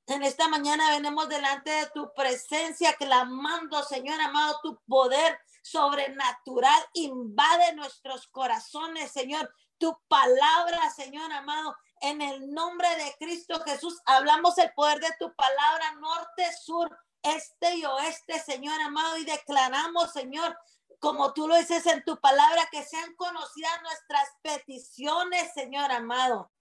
[0.07, 7.75] En esta mañana venimos delante de tu presencia, clamando, Señor amado, tu poder sobrenatural invade
[7.75, 9.53] nuestros corazones, Señor.
[9.79, 15.35] Tu palabra, Señor amado, en el nombre de Cristo Jesús, hablamos el poder de tu
[15.35, 16.91] palabra, norte, sur,
[17.23, 20.57] este y oeste, Señor amado, y declaramos, Señor,
[20.99, 26.53] como tú lo dices en tu palabra, que sean conocidas nuestras peticiones, Señor amado.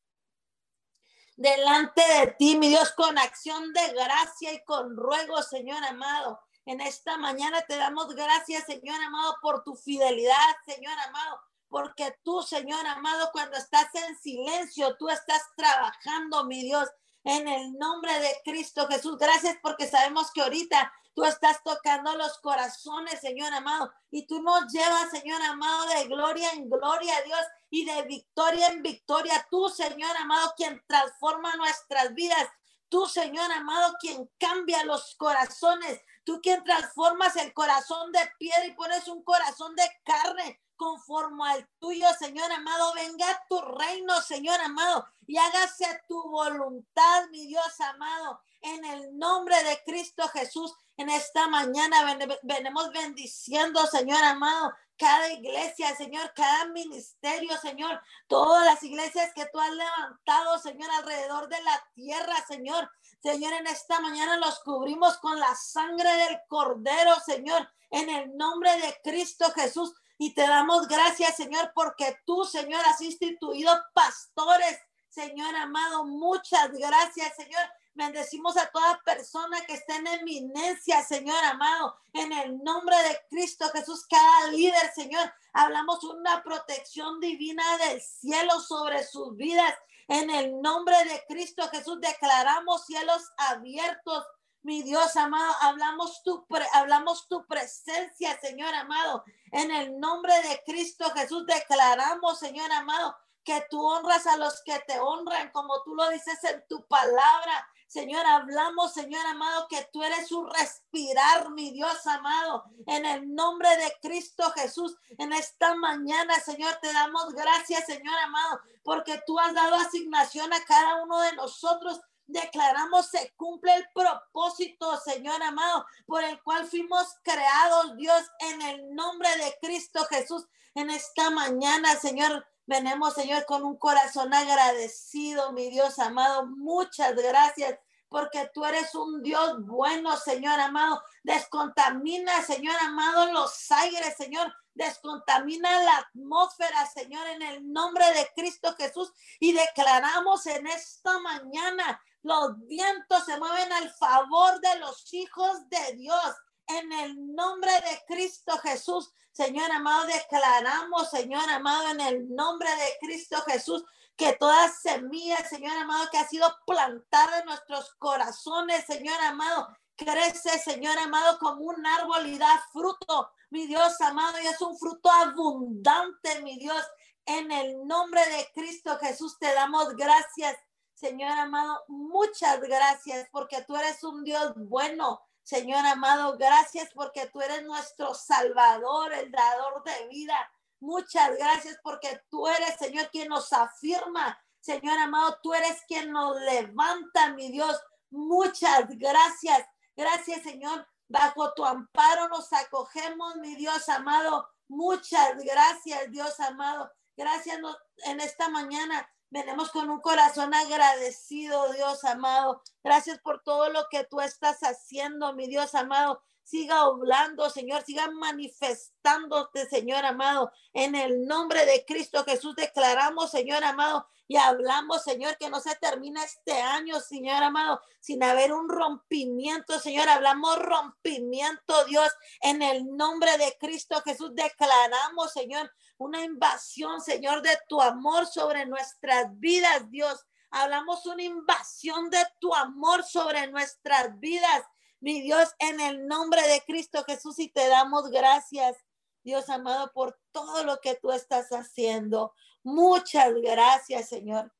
[1.35, 6.41] Delante de ti, mi Dios, con acción de gracia y con ruego, Señor amado.
[6.70, 12.43] En esta mañana te damos gracias, Señor amado, por tu fidelidad, Señor amado, porque tú,
[12.43, 16.88] Señor amado, cuando estás en silencio, tú estás trabajando, mi Dios,
[17.24, 19.17] en el nombre de Cristo Jesús.
[19.17, 24.72] Gracias porque sabemos que ahorita tú estás tocando los corazones, Señor amado, y tú nos
[24.72, 27.41] llevas, Señor amado, de gloria en gloria, Dios,
[27.72, 29.43] y de victoria en victoria.
[29.49, 32.47] Tú, Señor amado, quien transforma nuestras vidas.
[32.89, 35.99] Tú, Señor amado, quien cambia los corazones.
[36.24, 41.67] Tú quien transformas el corazón de piedra y pones un corazón de carne conforme al
[41.80, 42.93] tuyo, Señor amado.
[42.93, 49.61] Venga tu reino, Señor amado, y hágase tu voluntad, mi Dios amado, en el nombre
[49.63, 50.74] de Cristo Jesús.
[50.95, 58.84] En esta mañana venimos bendiciendo, Señor amado, cada iglesia, Señor, cada ministerio, Señor, todas las
[58.84, 62.89] iglesias que tú has levantado, Señor, alrededor de la tierra, Señor.
[63.22, 68.72] Señor, en esta mañana los cubrimos con la sangre del Cordero, Señor, en el nombre
[68.80, 69.93] de Cristo Jesús.
[70.17, 76.05] Y te damos gracias, Señor, porque tú, Señor, has instituido pastores, Señor amado.
[76.05, 77.61] Muchas gracias, Señor.
[77.93, 81.97] Bendecimos a toda persona que esté en eminencia, Señor amado.
[82.13, 85.34] En el nombre de Cristo Jesús, cada líder, Señor.
[85.51, 89.74] Hablamos una protección divina del cielo sobre sus vidas.
[90.10, 94.26] En el nombre de Cristo Jesús declaramos cielos abiertos
[94.62, 99.24] mi Dios amado, hablamos tu, hablamos tu presencia, Señor amado.
[99.51, 104.79] En el nombre de Cristo Jesús declaramos, Señor amado, que tú honras a los que
[104.87, 107.67] te honran, como tú lo dices en tu palabra.
[107.87, 113.69] Señor, hablamos, Señor amado, que tú eres un respirar, mi Dios amado, en el nombre
[113.77, 114.95] de Cristo Jesús.
[115.17, 120.63] En esta mañana, Señor, te damos gracias, Señor amado, porque tú has dado asignación a
[120.65, 127.07] cada uno de nosotros declaramos se cumple el propósito, Señor amado, por el cual fuimos
[127.23, 130.45] creados, Dios, en el nombre de Cristo Jesús.
[130.75, 136.45] En esta mañana, Señor, venemos, Señor, con un corazón agradecido, mi Dios amado.
[136.45, 141.01] Muchas gracias porque tú eres un Dios bueno, Señor amado.
[141.24, 144.53] Descontamina, Señor amado, los aires, Señor.
[144.76, 149.11] Descontamina la atmósfera, Señor, en el nombre de Cristo Jesús.
[149.39, 155.95] Y declaramos en esta mañana los vientos se mueven al favor de los hijos de
[155.95, 156.36] Dios.
[156.67, 163.07] En el nombre de Cristo Jesús, Señor amado, declaramos, Señor amado, en el nombre de
[163.07, 163.84] Cristo Jesús,
[164.15, 170.59] que toda semilla, Señor amado, que ha sido plantada en nuestros corazones, Señor amado, crece,
[170.59, 175.09] Señor amado, como un árbol y da fruto, mi Dios amado, y es un fruto
[175.09, 176.84] abundante, mi Dios.
[177.25, 180.57] En el nombre de Cristo Jesús te damos gracias
[180.99, 185.21] Señor amado, muchas gracias porque tú eres un Dios bueno.
[185.49, 190.37] Señor amado, gracias porque tú eres nuestro Salvador, el dador de vida.
[190.79, 194.39] Muchas gracias porque tú eres, Señor, quien nos afirma.
[194.59, 197.81] Señor amado, tú eres quien nos levanta, mi Dios.
[198.11, 199.65] Muchas gracias.
[199.95, 200.87] Gracias, Señor.
[201.07, 204.47] Bajo tu amparo nos acogemos, mi Dios amado.
[204.67, 206.91] Muchas gracias, Dios amado.
[207.17, 207.57] Gracias
[208.05, 209.09] en esta mañana.
[209.32, 212.63] Venimos con un corazón agradecido, Dios amado.
[212.84, 216.23] Gracias por todo lo que tú estás haciendo, mi Dios amado.
[216.49, 220.51] Siga hablando, Señor, siga manifestándote, Señor amado.
[220.73, 225.75] En el nombre de Cristo Jesús declaramos, Señor amado, y hablamos, Señor, que no se
[225.75, 230.09] termina este año, Señor amado, sin haber un rompimiento, Señor.
[230.09, 234.31] Hablamos rompimiento, Dios, en el nombre de Cristo Jesús.
[234.33, 240.25] Declaramos, Señor, una invasión, Señor, de tu amor sobre nuestras vidas, Dios.
[240.49, 244.63] Hablamos una invasión de tu amor sobre nuestras vidas,
[244.99, 248.77] mi Dios, en el nombre de Cristo Jesús y te damos gracias,
[249.23, 252.33] Dios amado, por todo lo que tú estás haciendo.
[252.63, 254.53] Muchas gracias, Señor.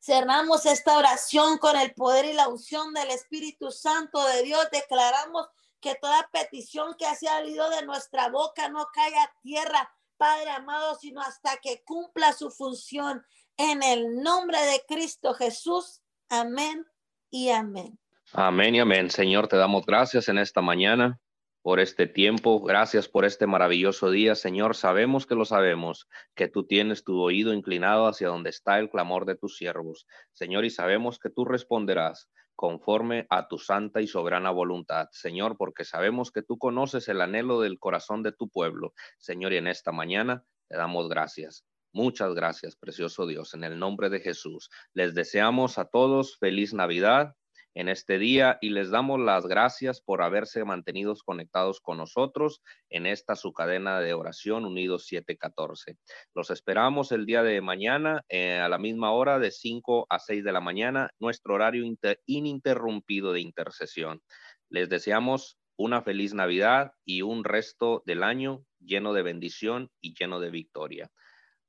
[0.00, 4.68] Cerramos esta oración con el poder y la unción del Espíritu Santo de Dios.
[4.72, 5.48] Declaramos
[5.80, 10.96] que toda petición que ha salido de nuestra boca no caiga a tierra, Padre amado,
[10.96, 13.24] sino hasta que cumpla su función.
[13.56, 16.00] En el nombre de Cristo Jesús.
[16.28, 16.86] Amén
[17.30, 17.98] y amén.
[18.32, 19.10] Amén y amén.
[19.10, 21.18] Señor, te damos gracias en esta mañana
[21.62, 22.60] por este tiempo.
[22.60, 24.76] Gracias por este maravilloso día, Señor.
[24.76, 29.26] Sabemos que lo sabemos, que tú tienes tu oído inclinado hacia donde está el clamor
[29.26, 34.52] de tus siervos, Señor, y sabemos que tú responderás conforme a tu santa y soberana
[34.52, 39.54] voluntad, Señor, porque sabemos que tú conoces el anhelo del corazón de tu pueblo, Señor,
[39.54, 41.64] y en esta mañana te damos gracias.
[41.92, 44.70] Muchas gracias, precioso Dios, en el nombre de Jesús.
[44.92, 47.34] Les deseamos a todos feliz Navidad
[47.74, 53.06] en este día y les damos las gracias por haberse mantenido conectados con nosotros en
[53.06, 55.96] esta su cadena de oración Unidos 714.
[56.34, 60.44] Los esperamos el día de mañana eh, a la misma hora de 5 a 6
[60.44, 61.84] de la mañana, nuestro horario
[62.26, 64.22] ininterrumpido de intercesión.
[64.68, 70.40] Les deseamos una feliz Navidad y un resto del año lleno de bendición y lleno
[70.40, 71.10] de victoria.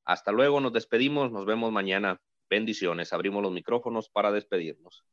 [0.04, 2.20] Hasta luego, nos despedimos, nos vemos mañana.
[2.50, 5.06] Bendiciones, abrimos los micrófonos para despedirnos.